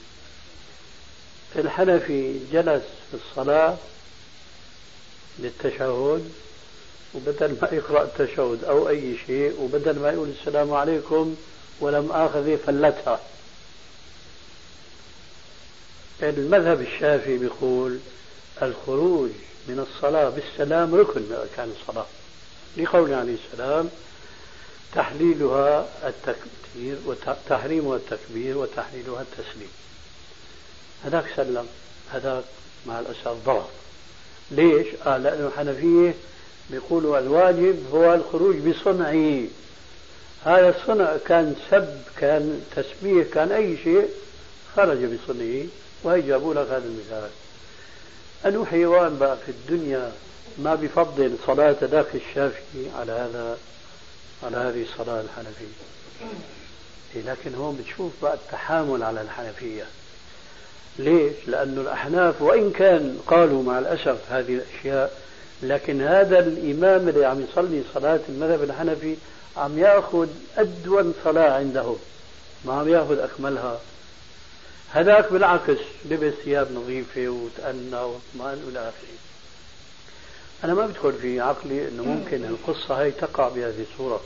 الحنفي 1.55 2.39
جلس 2.53 2.83
في 3.11 3.17
الصلاة 3.17 3.77
للتشهد 5.39 6.31
وبدل 7.15 7.57
ما 7.61 7.69
يقرأ 7.71 8.03
التشهد 8.03 8.63
أو 8.63 8.89
أي 8.89 9.17
شيء 9.27 9.55
وبدل 9.61 9.99
ما 9.99 10.09
يقول 10.11 10.29
السلام 10.29 10.73
عليكم 10.73 11.35
ولم 11.79 12.11
آخذ 12.11 12.57
فلتها 12.57 13.19
المذهب 16.23 16.81
الشافعي 16.81 17.37
بيقول 17.37 17.99
الخروج 18.61 19.29
من 19.67 19.79
الصلاة 19.79 20.29
بالسلام 20.29 20.95
ركن 20.95 21.21
من 21.21 21.35
أركان 21.35 21.73
الصلاة 21.81 22.05
لقول 22.77 23.13
عليه 23.13 23.35
السلام 23.45 23.89
تحليلها 24.95 25.87
التكبير 26.07 26.97
وتحريمها 27.05 27.95
التكبير 27.97 28.57
وتحليلها 28.57 29.21
التسليم. 29.21 29.69
هذاك 31.05 31.25
سلم 31.35 31.67
هذاك 32.13 32.43
مع 32.85 32.99
الأسف 32.99 33.35
ضرب. 33.45 33.67
ليش؟ 34.51 34.87
قال 35.05 35.23
لأنه 35.23 35.47
الحنفية 35.47 36.13
بيقولوا 36.69 37.19
الواجب 37.19 37.85
هو 37.93 38.13
الخروج 38.13 38.55
بصنعه. 38.55 39.43
هذا 40.45 40.69
الصنع 40.69 41.17
كان 41.25 41.55
سب 41.71 42.01
كان 42.17 42.61
تسبيح 42.75 43.27
كان 43.33 43.51
أي 43.51 43.77
شيء 43.83 44.09
خرج 44.75 44.97
بصنعه. 44.97 45.65
وهي 46.03 46.21
جابوا 46.21 46.53
لك 46.53 46.67
هذا 46.67 46.85
المثال. 46.85 47.29
أنه 48.45 48.65
حيوان 48.65 49.17
بقى 49.17 49.37
في 49.45 49.51
الدنيا 49.51 50.11
ما 50.59 50.75
بفضل 50.75 51.35
صلاة 51.47 51.75
ذاك 51.83 52.15
الشافعي 52.15 52.85
على 52.99 53.11
هذا 53.11 53.57
على 54.43 54.57
هذه 54.57 54.83
الصلاة 54.83 55.21
الحنفية. 55.21 55.65
إيه، 57.15 57.21
لكن 57.21 57.55
هون 57.55 57.75
بتشوف 57.77 58.11
بقى 58.21 58.33
التحامل 58.33 59.03
على 59.03 59.21
الحنفية. 59.21 59.85
ليش؟ 60.99 61.33
لأن 61.47 61.77
الأحناف 61.77 62.41
وإن 62.41 62.71
كان 62.71 63.19
قالوا 63.27 63.63
مع 63.63 63.79
الأسف 63.79 64.17
هذه 64.31 64.53
الأشياء 64.55 65.11
لكن 65.63 66.01
هذا 66.01 66.39
الإمام 66.39 67.09
اللي 67.09 67.25
عم 67.25 67.45
يصلي 67.51 67.83
صلاة 67.93 68.19
المذهب 68.29 68.63
الحنفي 68.63 69.15
عم 69.57 69.79
يأخذ 69.79 70.27
أدون 70.57 71.13
صلاة 71.23 71.53
عندهم 71.53 71.97
ما 72.65 72.73
عم 72.73 72.89
يأخذ 72.89 73.19
أكملها. 73.19 73.79
هذاك 74.91 75.31
بالعكس 75.31 75.79
لبس 76.05 76.33
ثياب 76.33 76.71
نظيفة 76.71 77.27
وتأنى 77.29 77.95
وأطمأن 77.95 78.63
إلى 78.69 78.79
آخره. 78.79 79.26
أنا 80.63 80.73
ما 80.73 80.85
بدخل 80.85 81.13
في 81.13 81.39
عقلي 81.39 81.87
أنه 81.87 82.03
ممكن 82.03 82.45
القصة 82.45 82.95
هي 82.95 83.11
تقع 83.11 83.49
بهذه 83.49 83.85
الصورة. 83.91 84.21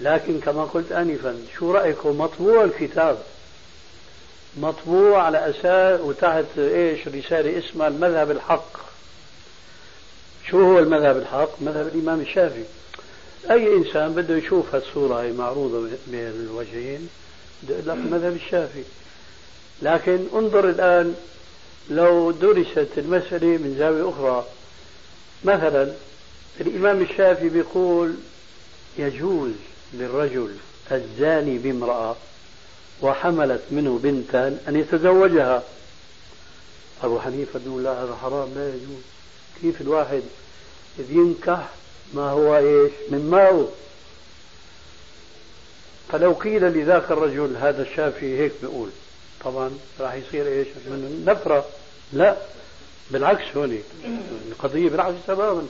لكن 0.00 0.40
كما 0.40 0.64
قلت 0.64 0.92
آنفا 0.92 1.38
شو 1.58 1.72
رأيكم؟ 1.72 2.18
مطبوع 2.18 2.64
الكتاب. 2.64 3.18
مطبوع 4.56 5.22
على 5.22 5.50
أساس 5.50 6.00
وتحت 6.00 6.58
إيش؟ 6.58 7.08
رسالة 7.08 7.58
اسمها 7.58 7.88
المذهب 7.88 8.30
الحق. 8.30 8.76
شو 10.50 10.60
هو 10.60 10.78
المذهب 10.78 11.16
الحق؟ 11.16 11.62
مذهب 11.62 11.86
الإمام 11.94 12.20
الشافعي. 12.20 12.64
أي 13.50 13.76
إنسان 13.76 14.12
بده 14.12 14.36
يشوف 14.36 14.74
هالصورة 14.74 15.22
هي 15.22 15.32
معروضة 15.32 15.88
بين 16.06 16.26
الوجهين 16.28 17.08
بده 17.62 17.74
يقول 17.74 17.88
لك 17.88 18.06
المذهب 18.06 18.32
الشافعي. 18.32 18.84
لكن 19.82 20.26
انظر 20.34 20.68
الآن 20.68 21.14
لو 21.90 22.30
درست 22.30 22.88
المسألة 22.98 23.46
من 23.46 23.76
زاوية 23.78 24.10
أخرى. 24.10 24.44
مثلا 25.44 25.92
الإمام 26.60 27.02
الشافعي 27.02 27.48
بيقول 27.48 28.14
يجوز 28.98 29.52
للرجل 29.94 30.56
الزاني 30.92 31.58
بامرأة 31.58 32.16
وحملت 33.02 33.62
منه 33.70 34.00
بنتا 34.02 34.58
أن 34.68 34.76
يتزوجها. 34.76 35.62
أبو 37.02 37.20
حنيفة 37.20 37.60
يقول 37.66 37.84
لا 37.84 38.02
هذا 38.02 38.16
حرام 38.22 38.54
لا 38.54 38.68
يجوز. 38.68 39.02
كيف 39.62 39.80
الواحد 39.80 40.22
ينكح 40.98 41.68
ما 42.14 42.30
هو 42.30 42.56
إيش؟ 42.56 42.92
من 43.10 43.30
ماءه 43.30 43.68
فلو 46.12 46.32
قيل 46.32 46.62
لذاك 46.62 47.10
الرجل 47.10 47.56
هذا 47.56 47.82
الشافعي 47.82 48.38
هيك 48.38 48.52
بيقول. 48.62 48.88
طبعا 49.44 49.70
راح 50.00 50.14
يصير 50.14 50.46
إيش؟ 50.46 50.68
من 50.86 51.24
نفرة 51.26 51.66
لا 52.12 52.36
بالعكس 53.10 53.56
هون 53.56 53.78
القضية 54.48 54.88
بالعكس 54.88 55.16
تماما. 55.26 55.66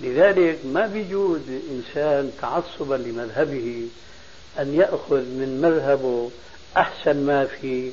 لذلك 0.00 0.58
ما 0.64 0.86
بيجوز 0.86 1.40
إنسان 1.70 2.32
تعصبا 2.40 2.94
لمذهبه 2.94 3.88
أن 4.58 4.74
يأخذ 4.74 5.20
من 5.20 5.60
مذهبه 5.62 6.30
أحسن 6.76 7.26
ما 7.26 7.44
فيه 7.44 7.90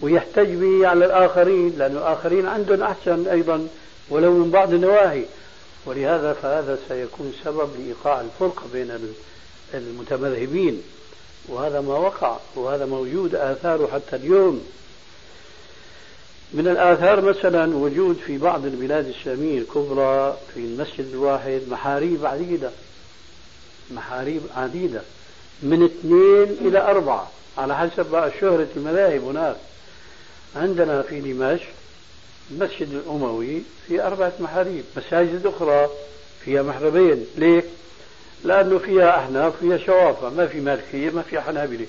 ويحتج 0.00 0.54
به 0.54 0.88
على 0.88 1.04
الآخرين 1.04 1.78
لأن 1.78 1.96
الآخرين 1.96 2.46
عندهم 2.46 2.82
أحسن 2.82 3.26
أيضا 3.26 3.68
ولو 4.10 4.32
من 4.32 4.50
بعض 4.50 4.72
النواحي 4.72 5.24
ولهذا 5.86 6.32
فهذا 6.32 6.78
سيكون 6.88 7.34
سبب 7.44 7.68
لإيقاع 7.78 8.20
الفرقة 8.20 8.62
بين 8.72 9.14
المتمذهبين. 9.74 10.82
وهذا 11.48 11.80
ما 11.80 11.94
وقع 11.94 12.36
وهذا 12.56 12.86
موجود 12.86 13.34
آثاره 13.34 13.86
حتى 13.86 14.16
اليوم. 14.16 14.64
من 16.52 16.68
الآثار 16.68 17.20
مثلا 17.20 17.76
وجود 17.76 18.16
في 18.26 18.38
بعض 18.38 18.64
البلاد 18.64 19.06
الإسلامية 19.06 19.58
الكبرى 19.58 20.36
في 20.54 20.60
المسجد 20.60 21.06
الواحد 21.12 21.60
محاريب 21.70 22.26
عديدة 22.26 22.70
محاريب 23.90 24.40
عديدة 24.56 25.02
من 25.62 25.84
اثنين 25.84 26.68
إلى 26.68 26.78
أربعة 26.90 27.30
على 27.58 27.76
حسب 27.76 28.06
بقى 28.10 28.30
شهرة 28.40 28.66
المذاهب 28.76 29.24
هناك. 29.24 29.56
عندنا 30.56 31.02
في 31.02 31.20
دمشق 31.20 31.66
المسجد 32.50 32.88
الأموي 32.92 33.62
في 33.88 34.02
أربعة 34.02 34.32
محاريب 34.40 34.84
مساجد 34.96 35.46
أخرى 35.46 35.88
فيها 36.44 36.62
محربين. 36.62 37.26
ليه؟ 37.36 37.64
لأنه 38.44 38.78
فيها 38.78 39.18
أحناف 39.18 39.52
فيها 39.60 39.78
شوافة 39.78 40.30
ما 40.30 40.46
في 40.46 40.60
مالكية 40.60 41.10
ما 41.10 41.22
في 41.22 41.40
حنابلة. 41.40 41.86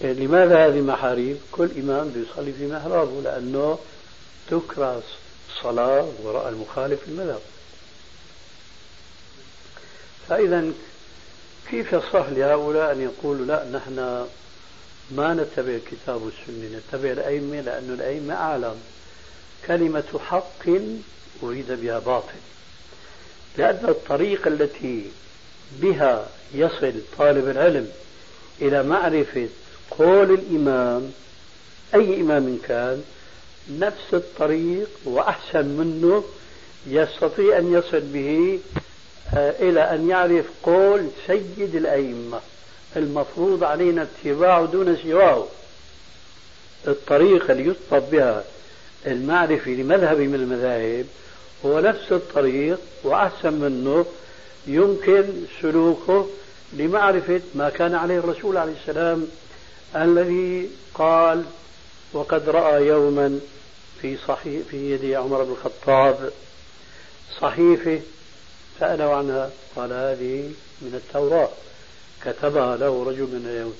لماذا 0.00 0.66
هذه 0.66 0.80
محاريب؟ 0.80 1.36
كل 1.52 1.70
إمام 1.78 2.08
بيصلي 2.08 2.52
في 2.52 2.66
محرابه 2.66 3.20
لأنه 3.20 3.78
تكره 4.50 5.02
الصلاة 5.48 6.08
وراء 6.22 6.48
المخالف 6.48 7.00
في 7.00 7.08
المذهب. 7.08 7.40
فإذا 10.28 10.64
كيف 11.70 11.92
يصح 11.92 12.26
لهؤلاء 12.28 12.92
أن 12.92 13.00
يقولوا 13.00 13.46
لا 13.46 13.64
نحن 13.72 14.26
ما 15.10 15.34
نتبع 15.34 15.72
الكتاب 15.72 16.22
والسنة 16.22 16.78
نتبع 16.78 17.10
الأئمة 17.10 17.60
لأن 17.60 17.94
الأئمة 17.94 18.34
أعلم. 18.34 18.76
كلمة 19.66 20.20
حق 20.26 20.68
أريد 21.42 21.72
بها 21.72 21.98
باطل. 21.98 22.38
لأن 23.58 23.84
الطريقة 23.88 24.48
التي 24.48 25.10
بها 25.72 26.28
يصل 26.54 26.92
طالب 27.18 27.48
العلم 27.48 27.88
إلى 28.60 28.82
معرفة 28.82 29.48
قول 29.90 30.30
الإمام 30.30 31.12
أي 31.94 32.20
إمام 32.20 32.58
كان 32.68 33.02
نفس 33.70 34.14
الطريق 34.14 34.88
وأحسن 35.04 35.64
منه 35.64 36.24
يستطيع 36.86 37.58
أن 37.58 37.72
يصل 37.72 38.00
به 38.00 38.58
آه، 39.36 39.50
إلى 39.50 39.80
أن 39.80 40.08
يعرف 40.08 40.44
قول 40.62 41.08
سيد 41.26 41.74
الأئمة. 41.74 42.40
المفروض 42.96 43.64
علينا 43.64 44.06
اتباعه 44.24 44.64
دون 44.64 44.96
سواه. 44.96 45.46
الطريقة 46.86 47.52
اللي 47.52 47.66
يطلب 47.66 48.10
بها 48.10 48.44
المعرفة 49.06 49.70
لمذهب 49.70 50.18
من 50.18 50.34
المذاهب 50.34 51.06
هو 51.66 51.80
نفس 51.80 52.12
الطريق 52.12 52.78
وأحسن 53.04 53.52
منه 53.52 54.06
يمكن 54.66 55.24
سلوكه 55.62 56.26
لمعرفة 56.72 57.40
ما 57.54 57.70
كان 57.70 57.94
عليه 57.94 58.18
الرسول 58.18 58.56
عليه 58.56 58.72
السلام 58.82 59.28
الذي 59.96 60.70
قال 60.94 61.44
وقد 62.12 62.48
رأى 62.48 62.86
يوما 62.86 63.40
في 64.00 64.16
صحيح 64.16 64.62
في 64.70 64.92
يد 64.92 65.14
عمر 65.14 65.44
بن 65.44 65.52
الخطاب 65.52 66.32
صحيفة 67.40 68.00
سأله 68.80 69.14
عنها 69.14 69.50
قال 69.76 69.92
هذه 69.92 70.50
من 70.82 70.94
التوراة. 70.94 71.48
كتبها 72.24 72.76
له 72.76 73.04
رجل 73.04 73.22
من 73.22 73.46
اليهود. 73.50 73.76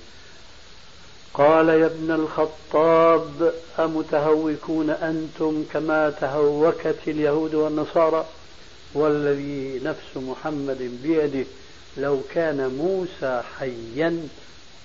قال 1.35 1.69
يا 1.69 1.87
ابن 1.87 2.11
الخطاب 2.11 3.55
أمتهوكون 3.79 4.91
أنتم 4.91 5.65
كما 5.73 6.11
تهوكت 6.11 6.99
اليهود 7.07 7.55
والنصارى؟ 7.55 8.27
والذي 8.95 9.81
نفس 9.85 10.17
محمد 10.17 11.01
بيده 11.03 11.45
لو 11.97 12.21
كان 12.35 12.69
موسى 12.69 13.43
حيا 13.59 14.29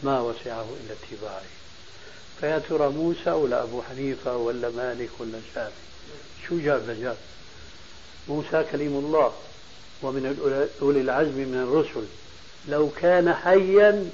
ما 0.03 0.21
وسعه 0.21 0.65
إلا 0.83 0.95
اتباعه. 1.01 1.41
فيا 2.39 2.59
ترى 2.69 2.89
موسى 2.89 3.31
ولا 3.31 3.63
أبو 3.63 3.81
حنيفة 3.81 4.37
ولا 4.37 4.69
مالك 4.69 5.09
ولا 5.19 5.39
شافعي؟ 5.55 5.71
شو 6.47 6.59
جاب 6.59 6.89
لجاب 6.89 7.17
موسى 8.27 8.65
كليم 8.71 8.97
الله 8.97 9.33
ومن 10.01 10.23
أولي 10.81 11.01
العزم 11.01 11.37
من 11.37 11.63
الرسل. 11.63 12.07
لو 12.67 12.89
كان 13.01 13.33
حيا 13.33 14.09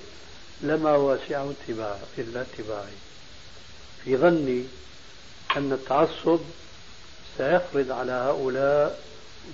لما 0.62 0.96
وسعه 0.96 1.52
اتباعه 1.52 2.00
إلا 2.18 2.42
اتباعي 2.42 2.98
في 4.06 4.18
ظني 4.18 4.64
أن 5.58 5.72
التعصب 5.72 6.40
سيفرض 7.38 7.92
على 7.92 8.12
هؤلاء 8.12 9.00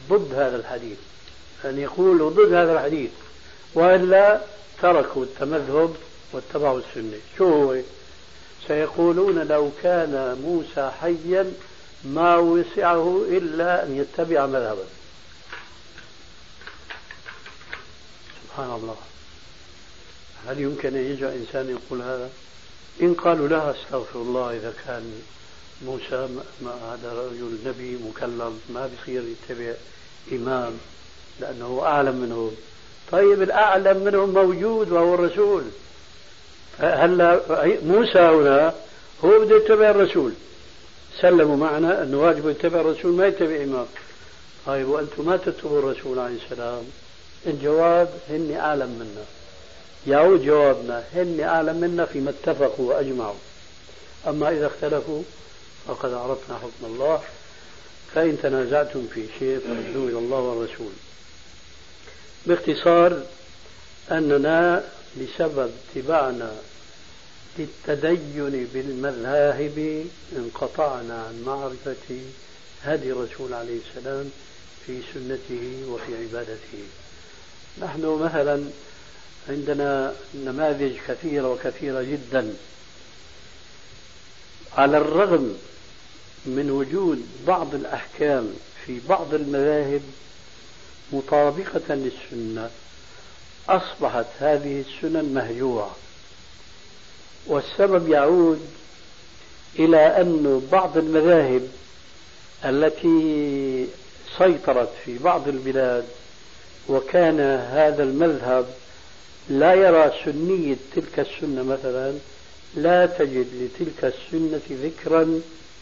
ضد 0.10 0.34
هذا 0.34 0.56
الحديث. 0.56 0.98
أن 1.66 1.80
يقولوا 1.80 2.30
ضد 2.30 2.54
هذا 2.54 2.74
الحديث. 2.74 3.12
وإلا 3.74 4.42
تركوا 4.82 5.24
التمذهب 5.24 5.96
واتبعوا 6.36 6.80
السنة. 6.80 7.18
شو 7.38 7.46
هو؟ 7.46 7.82
سيقولون 8.68 9.48
لو 9.48 9.72
كان 9.84 10.42
موسى 10.44 10.92
حيا 11.02 11.54
ما 12.04 12.38
وسعه 12.38 13.26
إلا 13.30 13.86
أن 13.86 13.98
يتبع 13.98 14.46
مذهبا. 14.46 14.86
سبحان 18.44 18.72
الله. 18.72 18.96
هل 20.48 20.60
يمكن 20.60 20.96
أن 20.96 21.12
يجي 21.12 21.28
إنسان 21.28 21.70
يقول 21.70 22.02
هذا؟ 22.02 22.30
إن 23.02 23.14
قالوا 23.14 23.48
لا 23.48 23.72
أستغفر 23.72 24.22
الله 24.22 24.52
إذا 24.52 24.74
كان 24.86 25.22
موسى 25.86 26.30
ما 26.62 26.72
هذا 26.72 27.14
رجل 27.14 27.58
نبي 27.66 27.98
مكلم 28.10 28.60
ما 28.70 28.90
بصير 28.90 29.24
يتبع 29.24 29.74
إمام 30.32 30.74
لأنه 31.40 31.82
أعلم 31.84 32.16
منهم. 32.16 32.56
طيب 33.12 33.42
الأعلم 33.42 34.04
منهم 34.04 34.30
موجود 34.30 34.92
وهو 34.92 35.14
الرسول. 35.14 35.64
هلا 36.80 37.42
موسى 37.86 38.20
هنا 38.20 38.74
هو 39.26 39.40
بده 39.40 39.56
يتبع 39.56 39.90
الرسول. 39.90 40.32
سلموا 41.22 41.58
معنا 41.58 42.04
أنه 42.04 42.18
واجب 42.22 42.50
يتبع 42.50 42.80
الرسول 42.82 43.14
ما 43.14 43.28
يتبع 43.28 43.64
إمام. 43.64 43.86
طيب 44.66 44.88
وأنتم 44.88 45.26
ما 45.26 45.38
تتبعوا 45.38 45.80
الرسول 45.80 46.20
عليه 46.20 46.36
السلام. 46.46 46.84
الجواب 47.48 48.10
هني 48.30 48.60
أعلم 48.60 48.90
منا. 48.90 49.26
يعود 50.08 50.46
جوابنا 50.46 51.04
هن 51.14 51.40
أعلم 51.42 51.76
منا 51.76 52.06
فيما 52.06 52.30
اتفقوا 52.30 52.94
وأجمعوا. 52.94 53.36
أما 54.28 54.50
إذا 54.50 54.68
اختلفوا 54.68 55.24
فقد 55.88 56.14
عرفنا 56.14 56.58
حكم 56.58 56.86
الله. 56.94 57.22
فإن 58.16 58.38
تنازعتم 58.44 59.08
في 59.14 59.26
شيء 59.40 59.60
فردوه 59.60 60.10
إلى 60.10 60.18
الله 60.18 60.40
والرسول. 60.40 60.92
باختصار 62.46 63.20
أننا 64.12 64.84
بسبب 65.22 65.72
اتباعنا 65.96 66.56
للتدين 67.60 68.68
بالمذاهب 68.74 70.06
انقطعنا 70.38 71.24
عن 71.24 71.44
معرفة 71.46 72.20
هدي 72.84 73.12
الرسول 73.12 73.54
عليه 73.54 73.80
السلام 73.90 74.32
في 74.86 75.02
سنته 75.14 75.84
وفي 75.90 76.18
عبادته. 76.18 76.84
نحن 77.82 78.06
مثلا 78.06 78.64
عندنا 79.50 80.16
نماذج 80.36 80.94
كثيرة 81.08 81.50
وكثيرة 81.50 82.02
جدا. 82.02 82.54
على 84.78 84.98
الرغم 84.98 85.58
من 86.46 86.72
وجود 86.72 87.28
بعض 87.48 87.76
الأحكام 87.76 88.54
في 88.86 89.00
بعض 89.10 89.34
المذاهب 89.34 90.02
مطابقة 91.12 91.96
للسنة 91.96 92.70
أصبحت 93.70 94.26
هذه 94.40 94.84
السنن 94.88 95.34
مهجوعة 95.34 95.96
والسبب 97.48 98.10
يعود 98.10 98.62
إلى 99.80 99.98
أن 99.98 100.68
بعض 100.72 100.98
المذاهب 100.98 101.68
التي 102.66 103.88
سيطرت 104.38 104.90
في 105.06 105.18
بعض 105.18 105.48
البلاد 105.48 106.06
وكان 106.90 107.40
هذا 107.72 108.04
المذهب 108.04 108.66
لا 109.50 109.74
يرى 109.74 110.12
سنية 110.26 110.76
تلك 110.96 111.20
السنة 111.20 111.64
مثلا 111.64 112.14
لا 112.76 113.06
تجد 113.06 113.48
لتلك 113.54 114.14
السنة 114.14 114.62
ذكرا 114.70 115.42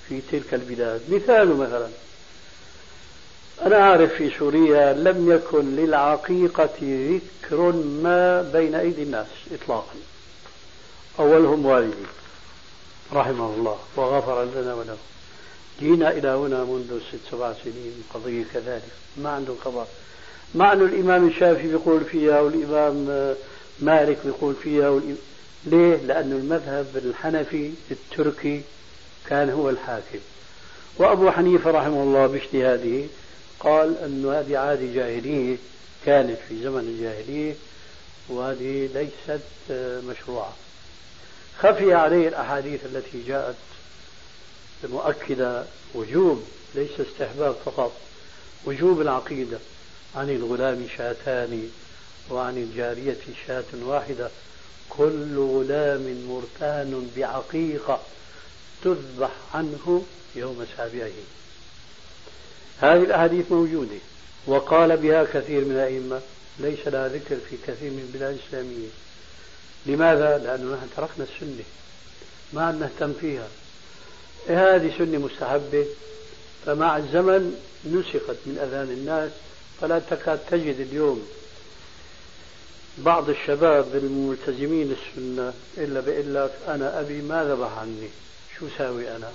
في 0.10 0.22
تلك 0.32 0.54
البلاد. 0.54 1.02
مثال 1.10 1.58
مثلا 1.58 1.88
أنا 3.62 3.82
أعرف 3.82 4.14
في 4.14 4.30
سوريا 4.40 4.94
لم 4.94 5.32
يكن 5.32 5.76
للعقيقة 5.76 6.70
ذكر 6.82 7.72
ما 8.04 8.42
بين 8.42 8.76
أيدي 8.76 9.04
الناس 9.04 9.28
إطلاقا. 9.52 9.96
أولهم 11.20 11.66
والدي 11.66 12.06
رحمه 13.14 13.54
الله 13.54 13.78
وغفر 13.96 14.44
لنا 14.44 14.74
وله 14.74 14.98
جينا 15.80 16.12
إلى 16.12 16.28
هنا 16.28 16.64
منذ 16.64 17.00
ست 17.10 17.32
سبع 17.32 17.54
سنين 17.64 18.04
قضية 18.14 18.44
كذلك. 18.54 18.92
ما 19.18 19.30
عنده 19.30 19.54
خبر 19.66 19.86
مع 20.56 20.74
أن 20.74 20.82
الإمام 20.82 21.28
الشافعي 21.28 21.70
يقول 21.70 22.06
فيها 22.06 22.40
والإمام 22.40 23.36
مالك 23.80 24.18
يقول 24.26 24.56
فيها 24.64 24.90
والإمام 24.90 25.18
ليه؟ 25.66 25.96
لأن 25.96 26.32
المذهب 26.32 26.88
الحنفي 26.96 27.72
التركي 27.92 28.62
كان 29.28 29.50
هو 29.50 29.70
الحاكم. 29.70 30.20
وأبو 30.98 31.32
حنيفة 31.32 31.72
رحمه 31.72 32.04
الله 32.04 32.28
باجتهاده 32.28 33.06
قال 33.64 33.98
أن 33.98 34.26
هذه 34.26 34.58
عادة 34.58 34.94
جاهلية 34.94 35.58
كانت 36.06 36.38
في 36.50 36.64
زمن 36.64 36.80
الجاهلية 36.80 37.56
وهذه 38.30 38.90
ليست 38.94 39.44
مشروعة. 40.10 40.54
خفي 41.60 41.94
عليه 41.94 42.28
الأحاديث 42.28 42.86
التي 42.86 43.24
جاءت 43.28 43.56
مؤكدة 44.84 45.66
وجوب 45.96 46.44
ليس 46.76 47.00
استحباب 47.00 47.56
فقط 47.66 47.92
وجوب 48.66 49.02
العقيدة 49.02 49.60
عن 50.16 50.30
الغلام 50.30 50.88
شاتان 50.98 51.70
وعن 52.30 52.58
الجارية 52.58 53.18
شاة 53.48 53.64
واحدة. 53.82 54.30
كل 54.90 55.38
غلام 55.38 56.26
مرتهن 56.30 57.12
بعقيقة 57.18 58.02
تذبح 58.84 59.32
عنه 59.54 60.04
يوم 60.36 60.66
سابعه. 60.78 61.12
هذه 62.80 63.04
الأحاديث 63.04 63.52
موجودة. 63.52 63.98
وقال 64.48 64.98
بها 64.98 65.24
كثير 65.24 65.66
من 65.66 65.72
الأئمة. 65.72 66.22
ليس 66.60 66.88
لها 66.88 67.08
ذكر 67.08 67.36
في 67.50 67.58
كثير 67.68 67.92
من 67.92 68.10
البلاد 68.10 68.38
الإسلامية. 68.40 68.88
لماذا؟ 69.86 70.38
لأنه 70.38 70.76
نحن 70.76 70.88
تركنا 70.96 71.26
السنة. 71.34 71.64
ما 72.54 72.66
عاد 72.66 72.80
نهتم 72.80 73.14
فيها. 73.14 73.48
هذه 74.48 74.98
سنة 74.98 75.18
مستحبة. 75.18 75.86
فمع 76.66 76.98
الزمن 76.98 77.56
نسخت 77.86 78.38
من 78.46 78.58
أذهان 78.58 78.90
الناس. 78.92 79.32
فلا 79.82 80.00
تكاد 80.00 80.40
تجد 80.52 80.80
اليوم 80.80 81.28
بعض 82.98 83.30
الشباب 83.30 83.96
الملتزمين 83.96 84.92
السنة 84.92 85.54
إلا 85.78 86.00
بيقول 86.00 86.36
لك 86.36 86.52
أنا 86.68 87.00
أبي 87.00 87.22
ما 87.22 87.44
ذبح 87.44 87.78
عني. 87.78 88.10
شو 88.60 88.66
ساوي 88.78 89.16
أنا؟ 89.16 89.32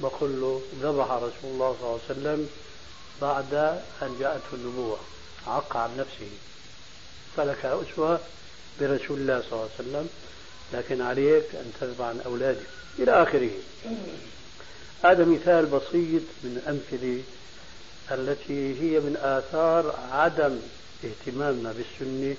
بقول 0.00 0.40
له 0.40 0.60
ذبح 0.82 1.10
رسول 1.10 1.30
الله 1.44 1.76
صلى 1.80 1.88
الله 1.88 2.00
عليه 2.08 2.20
وسلم 2.20 2.48
بعد 3.22 3.54
أن 4.02 4.16
جاءته 4.20 4.52
النبوة 4.52 4.98
عق 5.46 5.76
عن 5.76 5.90
نفسه. 5.98 6.30
فلك 7.36 7.64
أسوة 7.64 8.20
برسول 8.80 9.18
الله 9.18 9.40
صلى 9.40 9.52
الله 9.52 9.68
عليه 9.78 9.88
وسلم 9.88 10.08
لكن 10.72 11.02
عليك 11.02 11.44
أن 11.54 11.72
تذبح 11.80 12.04
عن 12.04 12.20
أولادك 12.26 12.66
إلى 12.98 13.22
آخره. 13.22 13.50
هذا 15.04 15.24
مثال 15.24 15.66
بسيط 15.66 16.22
من 16.44 16.62
الأمثلة 16.62 17.22
التي 18.10 18.80
هي 18.82 19.00
من 19.00 19.16
آثار 19.22 19.94
عدم 20.12 20.58
اهتمامنا 21.04 21.72
بالسنة 21.72 22.36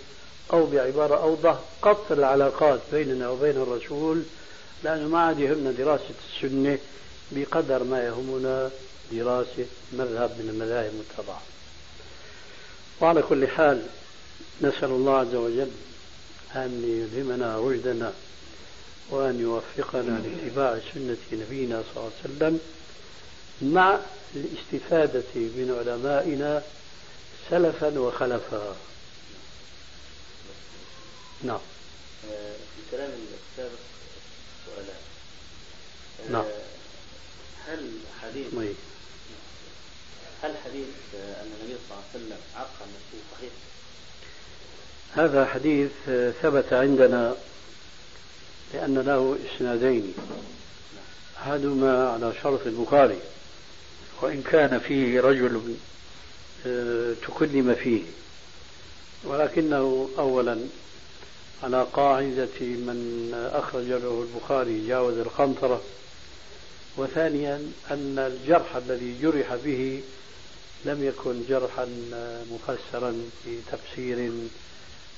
أو 0.54 0.66
بعبارة 0.66 1.16
أوضح 1.16 1.60
قطع 1.82 2.16
العلاقات 2.16 2.80
بيننا 2.92 3.30
وبين 3.30 3.58
الرسول 3.58 4.24
لأنه 4.84 5.08
ما 5.08 5.20
عاد 5.20 5.40
يهمنا 5.40 5.72
دراسة 5.72 6.14
السنة 6.36 6.78
بقدر 7.32 7.84
ما 7.84 8.04
يهمنا 8.04 8.70
دراسة 9.12 9.66
مذهب 9.94 10.32
من 10.32 10.50
المذاهب 10.50 10.92
المتبعة 10.94 11.42
وعلى 13.02 13.22
كل 13.22 13.48
حال 13.48 13.84
نسأل 14.62 14.90
الله 14.90 15.18
عز 15.18 15.36
وجل 15.36 15.72
أن 16.56 16.84
يلهمنا 16.84 17.60
رشدنا 17.60 18.14
وأن 19.10 19.40
يوفقنا 19.40 20.20
لاتباع 20.20 20.80
سنة 20.94 21.18
نبينا 21.32 21.84
صلى 21.84 21.98
الله 21.98 22.12
عليه 22.24 22.36
وسلم 22.36 22.60
مع 23.62 24.00
الاستفادة 24.36 25.24
من 25.36 25.76
علمائنا 25.80 26.64
سلفا 27.50 28.00
وخلفا. 28.00 28.76
نعم. 31.44 31.60
في 32.22 32.28
الكلام 32.86 33.10
السابق 33.10 33.80
سؤالان. 34.66 35.02
نعم. 36.32 36.46
هل 37.68 37.92
حديث. 38.22 38.54
هل 40.44 40.52
حديث 40.66 40.88
أن 41.16 41.52
النبي 41.60 41.76
صلى 41.90 41.92
الله 41.92 42.04
عليه 42.14 42.26
وسلم 42.26 42.38
عق 42.56 42.74
نفسه 42.82 43.24
صحيح؟ 43.38 43.52
هذا 45.14 45.46
حديث 45.46 45.92
ثبت 46.42 46.74
عندنا 46.74 47.36
لأن 48.74 48.98
له 48.98 49.38
إسنادين 49.46 50.14
أحدهما 51.38 52.10
على 52.10 52.34
شرط 52.44 52.68
البخاري 52.68 53.20
وإن 54.22 54.42
كان 54.42 54.80
فيه 54.80 55.22
رجل 55.22 55.76
آه، 56.68 57.14
تكلم 57.28 57.76
فيه 57.76 58.02
ولكنه 59.24 60.10
أولا 60.18 60.60
على 61.64 61.88
قاعدة 61.94 62.60
من 62.62 63.32
أخرج 63.54 63.86
له 63.86 64.28
البخاري 64.30 64.88
جاوز 64.88 65.18
القنطرة 65.18 65.82
وثانيا 66.98 67.72
أن 67.92 68.20
الجرح 68.20 68.76
الذي 68.76 69.16
جرح 69.22 69.56
به 69.56 70.02
لم 70.86 71.04
يكن 71.04 71.44
جرحا 71.50 71.86
مفسرا 72.52 73.30
في 73.44 73.62
تفسير 73.72 74.32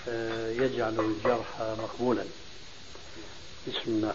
آه، 0.07 0.49
يجعل 0.51 0.99
الجرح 0.99 1.61
مقبولا. 1.61 2.25
بسم 3.67 3.81
الله. 3.87 4.13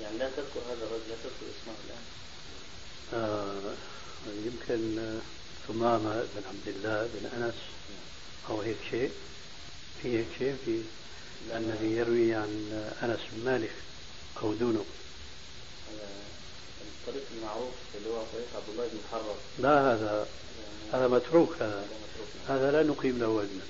يعني 0.00 0.18
لا 0.18 0.30
تذكر 0.30 0.60
هذا 0.70 0.84
الرجل 0.86 1.08
لا 1.08 1.14
تذكر 1.14 1.46
اسمه 1.62 1.74
الآن. 1.86 2.04
آه 3.14 3.74
يمكن 4.44 5.18
ثمامة 5.68 6.12
بن 6.12 6.42
عبد 6.48 6.76
الله 6.76 7.08
بن 7.14 7.42
أنس 7.42 7.54
أو 8.50 8.60
هيك 8.60 8.76
شيء 8.90 9.10
في 10.02 10.18
هيك 10.18 10.26
شيء 10.38 10.56
في 10.64 10.80
الذي 11.56 11.96
يروي 11.96 12.34
عن 12.34 12.82
أنس 13.02 13.20
بن 13.32 13.44
مالك 13.44 13.74
أو 14.42 14.52
دونه. 14.52 14.84
الطريق 17.08 17.24
المعروف 17.36 17.72
اللي 17.94 18.08
هو 18.08 18.22
طريق 18.32 18.46
عبد 18.56 18.68
الله 18.68 18.88
بن 18.88 18.98
محرر 19.08 19.34
لا 19.58 19.92
هذا 19.94 20.26
هذا 20.92 21.08
متروك 21.08 21.54
هذا. 21.60 21.84
هذا 22.48 22.72
لا 22.72 22.82
نقيم 22.82 23.18
له 23.18 23.28
وزنا. 23.28 23.64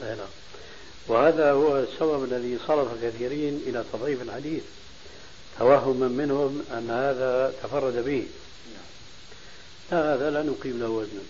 لا 0.00 0.14
لا. 0.14 0.26
وهذا 1.08 1.52
هو 1.52 1.78
السبب 1.78 2.24
الذي 2.24 2.58
صرف 2.66 3.04
كثيرين 3.04 3.62
إلى 3.66 3.84
تضعيف 3.92 4.22
الحديث 4.22 4.62
توهما 5.58 6.08
منهم 6.08 6.64
أن 6.72 6.90
هذا 6.90 7.54
تفرد 7.62 8.04
به. 8.04 8.26
لا 9.90 10.14
هذا 10.14 10.30
لا 10.30 10.42
نقيم 10.42 10.80
له 10.80 10.88
وزنا. 10.88 11.22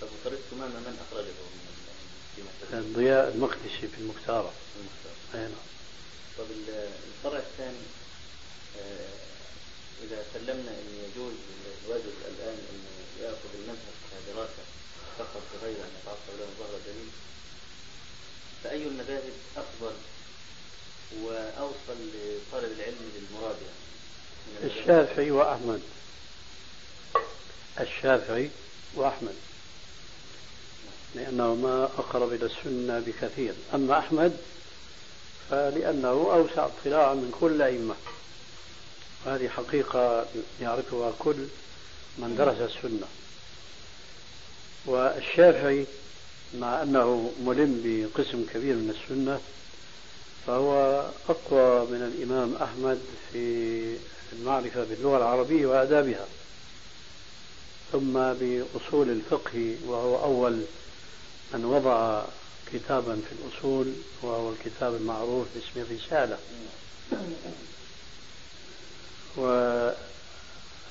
طب 0.00 0.08
طريق 0.24 0.38
ثمامة 0.50 0.74
من 0.80 0.98
أخرجه 1.10 1.32
من 2.72 2.92
ضياء 2.96 3.28
المقدسي 3.34 3.88
في 3.94 3.98
المختارة. 3.98 4.52
المختار 4.76 5.14
أي 5.34 5.40
نعم. 5.40 5.66
طب 6.38 6.44
ال- 6.50 6.88
الفرع 7.08 7.38
الثاني 7.38 7.84
آه، 8.80 9.08
إذا 10.04 10.24
سلمنا 10.34 10.70
أن 10.70 10.86
يجوز 11.04 11.32
للرجل 11.64 12.12
الآن 12.28 12.58
أن 12.70 12.78
يأخذ 13.22 13.50
المذهب 13.54 13.94
كدراسة 14.10 14.64
فقط 15.18 15.42
بغير 15.54 15.76
أن 15.76 15.90
يتعصب 16.02 16.38
له 16.40 16.46
ظهر 16.58 16.78
دليل 16.86 17.08
فأي 18.64 18.82
المذاهب 18.82 19.32
أفضل 19.56 19.92
وأوصل 21.22 21.98
لطالب 22.14 22.72
العلم 22.78 23.10
للمراد 23.16 23.56
يعني؟ 23.62 24.72
الشافعي 24.80 25.30
وأحمد. 25.30 25.80
الشافعي 27.80 28.50
وأحمد 28.94 29.34
لأنهما 31.14 31.84
أقرب 31.84 32.32
إلى 32.32 32.46
السنة 32.46 33.00
بكثير. 33.06 33.54
أما 33.74 33.98
أحمد 33.98 34.36
فلأنه 35.50 36.08
أوسع 36.08 36.66
اطلاعا 36.66 37.14
من 37.14 37.36
كل 37.40 37.52
الأئمة 37.52 37.94
هذه 39.26 39.48
حقيقة 39.48 40.26
يعرفها 40.60 41.12
كل 41.18 41.46
من 42.18 42.36
درس 42.36 42.56
السنة. 42.56 43.06
والشافعي 44.86 45.86
مع 46.54 46.82
أنه 46.82 47.32
ملم 47.44 47.80
بقسم 47.84 48.46
كبير 48.54 48.74
من 48.74 48.90
السنة 48.90 49.40
فهو 50.46 51.00
أقوى 51.28 51.86
من 51.86 52.12
الإمام 52.14 52.54
أحمد 52.62 53.00
في 53.32 53.96
المعرفة 54.32 54.84
باللغة 54.84 55.16
العربية 55.16 55.66
وآدابها. 55.66 56.26
ثم 57.92 58.12
بأصول 58.12 59.10
الفقه 59.10 59.76
وهو 59.86 60.24
أول 60.24 60.62
من 61.54 61.64
وضع 61.64 62.22
كتابا 62.72 63.14
في 63.14 63.32
الأصول 63.32 63.92
وهو 64.22 64.52
الكتاب 64.52 64.94
المعروف 64.94 65.46
باسم 65.54 65.90
الرسالة. 65.90 66.38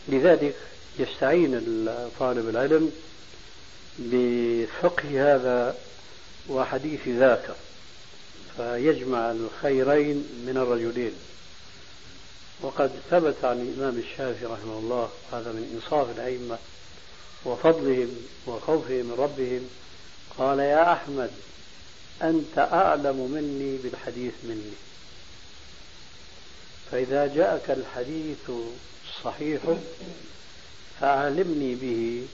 ولذلك 0.10 0.56
يستعين 1.00 1.52
طالب 2.20 2.50
العلم 2.50 2.92
بفقه 4.00 5.36
هذا 5.36 5.78
وحديث 6.50 7.08
ذاك 7.08 7.56
فيجمع 8.58 9.32
الخيرين 9.32 10.16
من 10.48 10.58
الرجلين. 10.58 11.14
وقد 12.62 12.92
ثبت 13.12 13.46
عن 13.46 13.62
الإمام 13.62 14.00
الشافعي 14.00 14.46
رحمه 14.46 14.80
الله 14.80 15.10
هذا 15.32 15.52
من 15.52 15.82
إنصاف 15.82 16.10
الأئمة 16.18 16.58
وفضلهم 17.46 18.16
وخوفهم 18.48 19.06
من 19.06 19.16
ربهم 19.18 19.70
قال 20.38 20.60
يا 20.60 20.94
أحمد 20.94 21.32
أنت 22.22 22.58
أعلم 22.58 23.32
مني 23.32 23.78
بالحديث 23.78 24.34
مني. 24.44 24.74
فإذا 26.92 27.28
جاءك 27.36 27.72
الحديث 27.72 28.50
الصحيح 29.08 29.62
فعلمني 31.02 31.76
به 31.76 32.28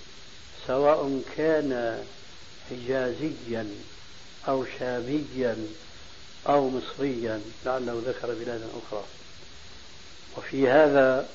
سواء 0.68 1.22
كان 1.38 2.04
حجازيا 2.70 3.68
أو 4.48 4.66
شاميا 4.80 5.58
أو 6.48 6.70
مصريا 6.70 7.42
لعله 7.66 8.02
ذكر 8.06 8.34
بلادا 8.34 8.68
أخرى. 8.88 9.04
وفي 10.38 10.70
هذا 10.70 11.30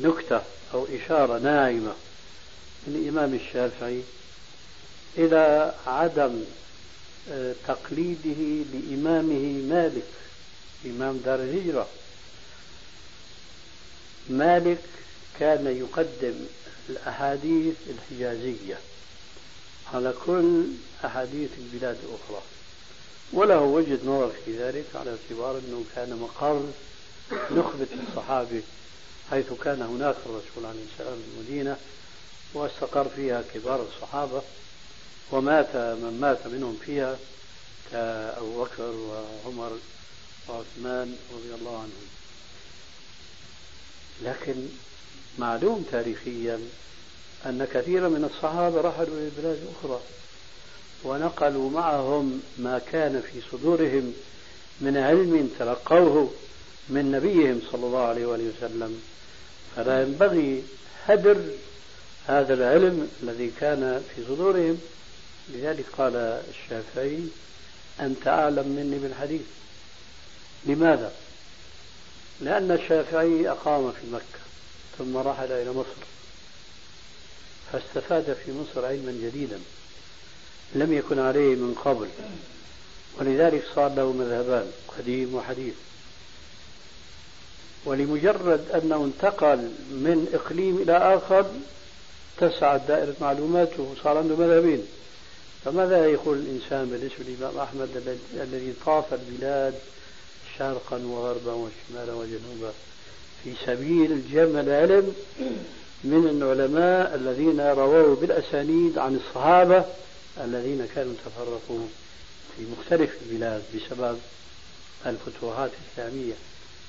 نكتة 0.00 0.42
أو 0.74 0.86
إشارة 0.96 1.38
ناعمة 1.38 1.92
من 2.86 2.96
الإمام 2.96 3.34
الشافعي 3.34 4.02
إلى 5.18 5.74
عدم 5.86 6.44
آه، 7.30 7.54
تقليده 7.68 8.64
لإمامه 8.72 9.62
مالك 9.74 10.06
إمام 10.86 11.16
دار 11.24 11.40
الهجرة. 11.42 11.88
مالك 14.30 14.78
كان 15.40 15.66
يقدم 15.66 16.34
الأحاديث 16.88 17.74
الحجازية 17.88 18.78
على 19.94 20.14
كل 20.26 20.64
أحاديث 21.04 21.50
البلاد 21.58 21.96
الأخرى 22.04 22.42
وله 23.32 23.60
وجهة 23.60 23.98
نظر 24.04 24.32
في 24.44 24.58
ذلك 24.58 24.84
على 24.94 25.10
اعتبار 25.10 25.58
أنه 25.58 25.84
كان 25.96 26.16
مقر 26.16 26.62
نخبة 27.50 27.86
الصحابة 28.08 28.62
حيث 29.30 29.52
كان 29.52 29.82
هناك 29.82 30.16
الرسول 30.26 30.66
عليه 30.66 30.84
السلام 30.92 31.18
المدينة 31.32 31.76
واستقر 32.54 33.08
فيها 33.08 33.42
كبار 33.54 33.86
الصحابة 33.88 34.42
ومات 35.32 35.76
من 35.76 36.18
مات 36.20 36.46
منهم 36.46 36.78
فيها 36.86 37.18
كأبو 37.90 38.64
بكر 38.64 38.90
وعمر 38.90 39.78
وعثمان 40.48 41.16
رضي 41.34 41.54
الله 41.54 41.76
عنهم. 41.76 42.06
لكن 44.22 44.54
معلوم 45.38 45.84
تاريخيا 45.92 46.60
أن 47.46 47.68
كثيرا 47.72 48.08
من 48.08 48.30
الصحابة 48.34 48.80
رحلوا 48.80 49.16
إلى 49.18 49.30
بلاد 49.38 49.66
أخرى 49.78 50.00
ونقلوا 51.04 51.70
معهم 51.70 52.42
ما 52.58 52.78
كان 52.92 53.22
في 53.32 53.40
صدورهم 53.52 54.14
من 54.80 54.96
علم 54.96 55.50
تلقوه 55.58 56.30
من 56.88 57.12
نبيهم 57.12 57.60
صلى 57.72 57.86
الله 57.86 58.00
عليه 58.00 58.26
وآله 58.26 58.52
وسلم. 58.56 59.02
فلا 59.76 60.02
ينبغي 60.02 60.62
هدر 61.06 61.36
هذا 62.26 62.54
العلم 62.54 63.10
الذي 63.22 63.52
كان 63.60 64.04
في 64.14 64.22
صدورهم. 64.28 64.80
لذلك 65.48 65.84
قال 65.98 66.16
الشافعي 66.50 67.18
أنت 68.00 68.26
أعلم 68.26 68.68
مني 68.68 68.98
بالحديث. 68.98 69.42
لماذا؟ 70.66 71.12
لأن 72.40 72.70
الشافعي 72.70 73.50
أقام 73.50 73.92
في 73.92 74.06
مكة 74.12 74.42
ثم 74.98 75.16
رحل 75.16 75.52
إلى 75.52 75.72
مصر 75.72 76.06
فاستفاد 77.72 78.36
في 78.44 78.52
مصر 78.52 78.86
علما 78.86 79.12
جديدا 79.12 79.60
لم 80.74 80.92
يكن 80.92 81.18
عليه 81.18 81.54
من 81.54 81.74
قبل 81.84 82.08
ولذلك 83.18 83.64
صار 83.74 83.94
له 83.94 84.12
مذهبان 84.12 84.72
قديم 84.98 85.34
وحديث. 85.34 85.74
ولمجرد 87.84 88.70
أنه 88.74 89.04
انتقل 89.04 89.58
من 89.90 90.28
إقليم 90.34 90.76
إلى 90.76 90.96
آخر 91.16 91.46
اتسعت 92.38 92.80
دائرة 92.88 93.14
معلوماته 93.20 93.82
وصار 93.82 94.18
عنده 94.18 94.36
مذهبين. 94.36 94.86
فماذا 95.64 96.06
يقول 96.06 96.38
الإنسان 96.38 96.88
بالنسبة 96.88 97.24
للإمام 97.28 97.58
أحمد 97.58 97.88
الذي 98.34 98.74
طاف 98.86 99.04
البلاد 99.14 99.74
شرقا 100.58 100.96
وغربا 100.96 101.52
وشمالا 101.52 102.12
وجنوبا؟ 102.12 102.72
في 103.44 103.52
سبيل 103.66 104.22
جمع 104.32 104.60
العلم 104.60 105.14
من 106.04 106.28
العلماء 106.28 107.14
الذين 107.14 107.60
رووا 107.60 108.16
بالأسانيد 108.16 108.98
عن 108.98 109.16
الصحابة 109.16 109.84
الذين 110.44 110.88
كانوا 110.94 111.14
تفرقوا 111.24 111.86
في 112.56 112.62
مختلف 112.78 113.10
البلاد 113.22 113.62
بسبب 113.74 114.18
الفتوحات 115.06 115.70
الإسلامية. 115.70 116.34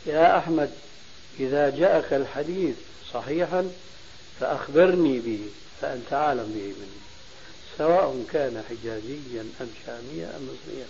يا 0.05 0.37
أحمد 0.37 0.71
إذا 1.39 1.69
جاءك 1.69 2.13
الحديث 2.13 2.75
صحيحا 3.13 3.71
فأخبرني 4.39 5.19
به 5.19 5.39
فأنت 5.81 6.13
أعلم 6.13 6.53
به 6.55 6.67
مني 6.67 7.03
سواء 7.77 8.25
كان 8.33 8.63
حجازيا 8.69 9.45
أم 9.61 9.69
شاميا 9.85 10.35
أم 10.37 10.43
مصريا. 10.43 10.87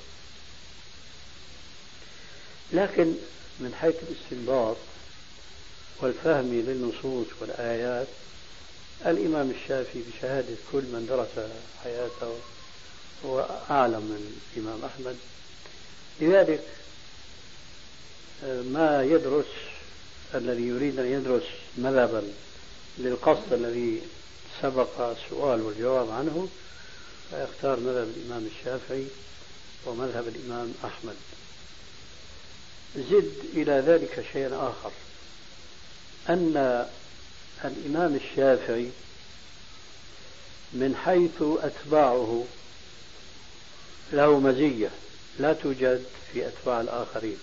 لكن 2.74 3.14
من 3.60 3.76
حيث 3.82 3.96
الاستنباط 4.10 4.78
والفهم 6.02 6.54
للنصوص 6.54 7.28
والآيات 7.42 8.08
الإمام 9.06 9.52
الشافعي 9.52 10.02
بشهادة 10.02 10.56
كل 10.72 10.82
من 10.82 11.06
درس 11.10 11.46
حياته 11.84 12.36
هو 13.26 13.46
أعلم 13.70 14.02
من 14.02 14.42
الإمام 14.58 14.86
أحمد. 14.86 15.16
لذلك 16.22 16.64
ما 18.48 19.04
يدرس 19.04 19.46
الذي 20.36 20.64
يريد 20.64 21.00
أن 21.00 21.06
يدرس 21.06 21.44
مذهبا 21.78 22.24
للقصد 22.98 23.54
الذي 23.54 24.02
سبق 24.62 25.00
السؤال 25.00 25.62
والجواب 25.62 26.12
عنه 26.12 26.48
فيختار 27.30 27.80
مذهب 27.80 28.08
الإمام 28.18 28.48
الشافعي 28.60 29.06
ومذهب 29.86 30.28
الإمام 30.28 30.74
أحمد. 30.86 31.16
زد 32.98 33.34
إلى 33.54 33.72
ذلك 33.72 34.26
شيئا 34.34 34.56
آخر 34.56 34.92
أن 36.30 36.88
الإمام 37.66 38.16
الشافعي 38.16 38.90
من 40.74 40.96
حيث 41.06 41.42
أتباعه 41.42 42.46
له 44.14 44.40
مزية 44.40 44.90
لا 45.40 45.54
توجد 45.54 46.04
في 46.34 46.48
أتباع 46.48 46.82
الآخرين. 46.82 47.38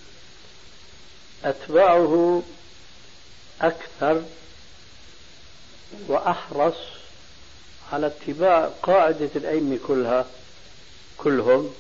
أتباعه 1.45 2.43
أكثر 3.61 4.23
وأحرص 6.09 6.77
على 7.93 8.07
اتباع 8.07 8.71
قاعدة 8.83 9.31
الأئمة 9.37 9.79
كلها 9.87 10.27
كلهم 11.17 11.75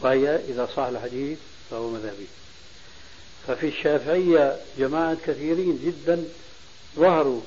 وهي 0.00 0.36
إذا 0.36 0.68
صح 0.76 0.82
الحديث 0.82 1.38
فهو 1.70 1.88
مذهبي. 1.88 2.26
ففي 3.46 3.68
الشافعية 3.68 4.56
جماعة 4.78 5.16
كثيرين 5.26 5.78
جدا 5.84 6.24
ظهروا 6.96 7.40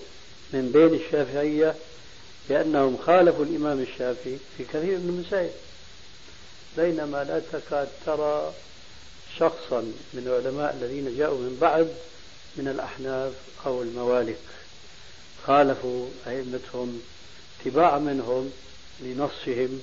من 0.54 0.72
بين 0.72 1.00
الشافعية 1.00 1.76
لأنهم 2.50 2.98
خالفوا 2.98 3.46
الإمام 3.46 3.80
الشافعي 3.82 4.38
في 4.58 4.64
كثير 4.64 4.98
من 4.98 5.10
المسائل. 5.10 5.52
بينما 6.78 7.24
لا 7.24 7.42
تكاد 7.60 7.88
ترى 8.06 8.54
شخصا 9.40 9.82
من 10.14 10.24
العلماء 10.28 10.78
الذين 10.82 11.18
جاءوا 11.18 11.38
من 11.38 11.58
بعد 11.62 11.88
من 12.56 12.68
الأحناف 12.68 13.34
أو 13.66 13.82
الموالك. 13.82 14.40
خالفوا 15.48 16.08
أئمتهم 16.28 17.02
اتباعا 17.60 18.00
منهم 18.00 18.52
لنصهم 19.00 19.82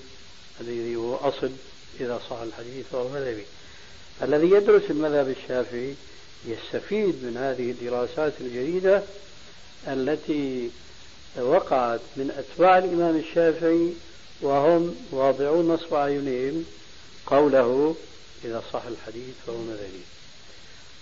الذي 0.60 0.96
هو 0.96 1.16
أصل 1.16 1.50
إذا 2.00 2.20
صح 2.30 2.38
الحديث 2.40 2.86
فهو 2.92 3.08
مذهبي. 3.08 3.44
الذي 4.22 4.50
يدرس 4.50 4.90
المذهب 4.90 5.28
الشافعي 5.28 5.94
يستفيد 6.46 7.24
من 7.24 7.36
هذه 7.36 7.70
الدراسات 7.70 8.32
الجديدة 8.40 9.02
التي 9.86 10.70
وقعت 11.36 12.00
من 12.16 12.30
أتباع 12.30 12.78
الإمام 12.78 13.16
الشافعي 13.16 13.92
وهم 14.40 14.96
واضعون 15.10 15.68
نصب 15.68 15.94
أعينهم 15.94 16.64
قوله 17.26 17.96
إذا 18.44 18.62
صح 18.72 18.82
الحديث 18.84 19.34
فهو 19.46 19.58
مذهبي. 19.58 20.02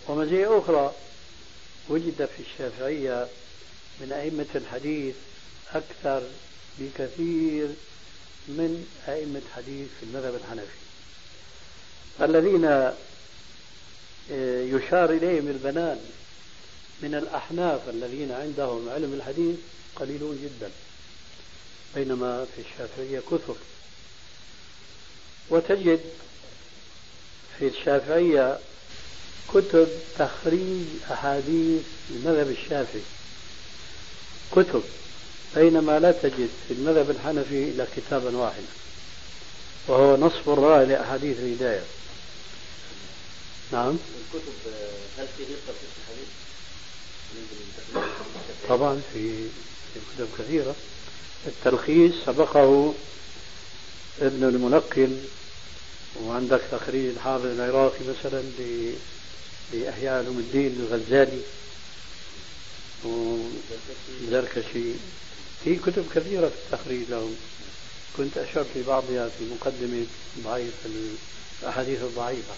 ومزية 0.08 0.58
أخرى 0.58 0.94
وجد 1.88 2.28
في 2.36 2.42
الشافعية 2.42 3.28
من 4.00 4.12
أئمة 4.12 4.46
الحديث 4.54 5.14
أكثر 5.74 6.22
بكثير 6.78 7.68
من 8.48 8.86
أئمة 9.08 9.42
حديث 9.56 9.88
في 10.00 10.06
المذهب 10.06 10.34
الحنفي. 10.34 10.78
الذين 12.20 12.64
آه، 14.32 14.62
يشار 14.62 15.10
إليهم 15.10 15.48
البنان 15.48 16.00
من 17.02 17.14
الأحناف 17.14 17.88
الذين 17.88 18.32
عندهم 18.32 18.88
علم 18.88 19.14
الحديث 19.14 19.56
قليلون 19.96 20.38
جدا 20.42 20.70
بينما 21.94 22.46
في 22.56 22.62
الشافعية 22.62 23.20
كثر. 23.20 23.56
وتجد 25.50 26.00
في 27.60 27.68
الشافعية 27.68 28.58
كتب 29.54 29.88
تخريج 30.18 30.86
أحاديث 31.12 31.82
المذهب 32.10 32.48
الشافعي. 32.48 33.02
كتب 34.52 34.82
بينما 35.56 35.98
لا 35.98 36.12
تجد 36.12 36.48
في 36.68 36.74
المذهب 36.74 37.10
الحنفي 37.10 37.64
إلا 37.64 37.86
كتابا 37.96 38.36
واحدا 38.36 38.66
وهو 39.88 40.16
نصف 40.16 40.48
الراء 40.48 40.86
لأحاديث 40.86 41.38
الهداية. 41.38 41.82
نعم. 43.72 43.96
الكتب 44.34 44.52
هل 45.18 45.26
في 45.36 45.44
في 45.44 45.52
الحديث؟ 46.00 46.28
طبعا 48.68 49.00
في 49.12 49.48
كتب 50.16 50.28
كثيرة. 50.38 50.74
التلخيص 51.46 52.14
سبقه 52.26 52.94
ابن 54.20 54.44
الملقن 54.44 55.18
وعندك 56.16 56.60
تخريج 56.72 57.08
الحافظ 57.08 57.46
العراقي 57.46 57.98
مثلا 58.08 58.42
لإحياء 59.72 60.14
علوم 60.14 60.38
الدين 60.38 60.76
الغزالي 60.80 61.40
وزركشي 63.04 64.92
في 65.64 65.76
كتب 65.76 66.04
كثيرة 66.14 66.48
في 66.48 66.54
التخريج 66.54 67.10
لهم. 67.10 67.34
كنت 68.16 68.38
أشرت 68.38 68.66
لبعضها 68.76 69.28
في 69.28 69.44
مقدمة 69.44 70.06
ضعيف 70.44 70.74
الأحاديث 71.62 72.02
الضعيفة. 72.02 72.54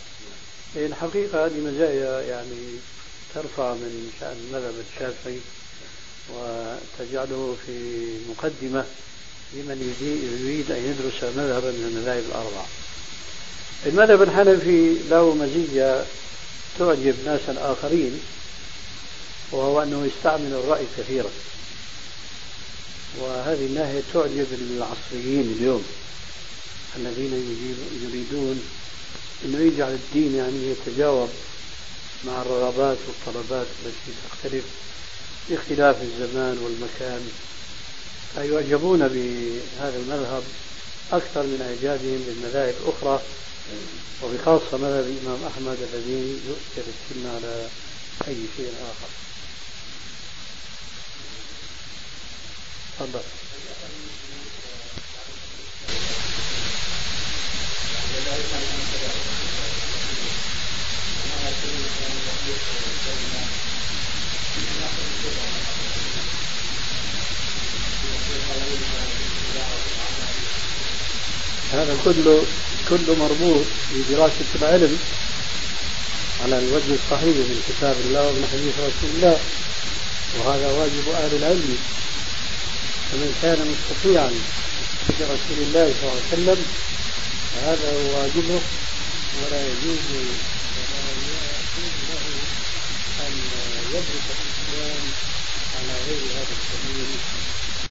الحقيقة 0.76 1.46
هذه 1.46 1.60
مزايا 1.60 2.20
يعني 2.20 2.78
ترفع 3.34 3.74
من 3.74 4.12
شأن 4.20 4.36
المذهب 4.48 4.74
الشافعي 4.90 5.38
وتجعله 6.34 7.56
في 7.66 8.18
مقدمة 8.28 8.84
لمن 9.54 9.78
يريد 10.42 10.70
أن 10.70 10.82
يدرس 10.90 11.22
مذهبا 11.24 11.70
من 11.70 11.84
المذاهب 11.84 12.24
الأربعة. 12.28 12.66
المذهب 13.86 14.22
الحنفي 14.22 14.96
له 15.10 15.34
مزية 15.34 16.04
تعجب 16.78 17.14
ناسا 17.26 17.72
آخرين 17.72 18.20
وهو 19.52 19.82
أنه 19.82 20.06
يستعمل 20.06 20.52
الرأي 20.52 20.84
كثيرا. 20.98 21.30
وهذه 23.20 23.66
الناحية 23.66 24.00
تعجب 24.14 24.46
العصريين 24.52 25.56
اليوم 25.58 25.84
الذين 26.96 27.32
يريدون 28.02 28.62
أنه 29.44 29.58
يجعل 29.58 29.92
الدين 29.92 30.36
يعني 30.36 30.70
يتجاوب 30.70 31.28
مع 32.24 32.42
الرغبات 32.42 32.98
والطلبات 33.08 33.66
التي 33.84 34.12
تختلف 34.30 34.64
باختلاف 35.48 35.96
الزمان 36.02 36.58
والمكان. 36.58 37.28
فيعجبون 38.34 38.98
بهذا 38.98 39.96
المذهب. 39.96 40.42
أكثر 41.12 41.42
من 41.42 41.60
إعجابهم 41.68 42.22
بالمذاهب 42.26 42.74
الأخرى 42.82 43.22
وبخاصة 44.22 44.76
مذهب 44.76 45.04
الإمام 45.04 45.44
أحمد 45.46 45.76
الذي 45.92 46.40
يؤثر 46.48 46.82
السنة 46.92 47.30
على 47.34 47.68
أي 48.28 48.36
شيء 48.56 48.72
آخر. 48.90 49.08
تفضل. 52.98 53.22
هذا 71.72 71.96
كله 72.04 72.44
كله 72.88 73.14
مربوط 73.14 73.64
بدراسة 73.94 74.50
العلم 74.54 74.98
على 76.44 76.58
الوجه 76.58 76.94
الصحيح 76.94 77.36
من 77.36 77.62
كتاب 77.68 77.96
الله 78.04 78.26
ومن 78.28 78.48
حديث 78.52 78.74
رسول 78.78 79.10
الله. 79.16 79.38
وهذا 80.38 80.68
واجب 80.72 81.08
أهل 81.08 81.34
العلم. 81.34 81.78
فمن 83.10 83.30
كان 83.42 83.58
مستطيعا 83.72 84.30
برسول 85.20 85.58
الله 85.66 85.94
صلى 86.00 86.10
الله 86.10 86.22
عليه 86.22 86.32
وسلم 86.32 86.60
فهذا 87.54 87.88
هو 87.92 88.18
واجبه. 88.18 88.60
ولا 89.40 89.60
يجوز 89.66 89.98
ولا 90.12 91.10
يجوز 91.62 91.94
له 92.08 92.24
أن 93.26 93.32
يدرك 93.90 94.26
الإسلام 94.36 95.04
على 95.76 95.94
غير 96.06 96.22
هذا 96.36 96.54
السبيل 96.60 97.10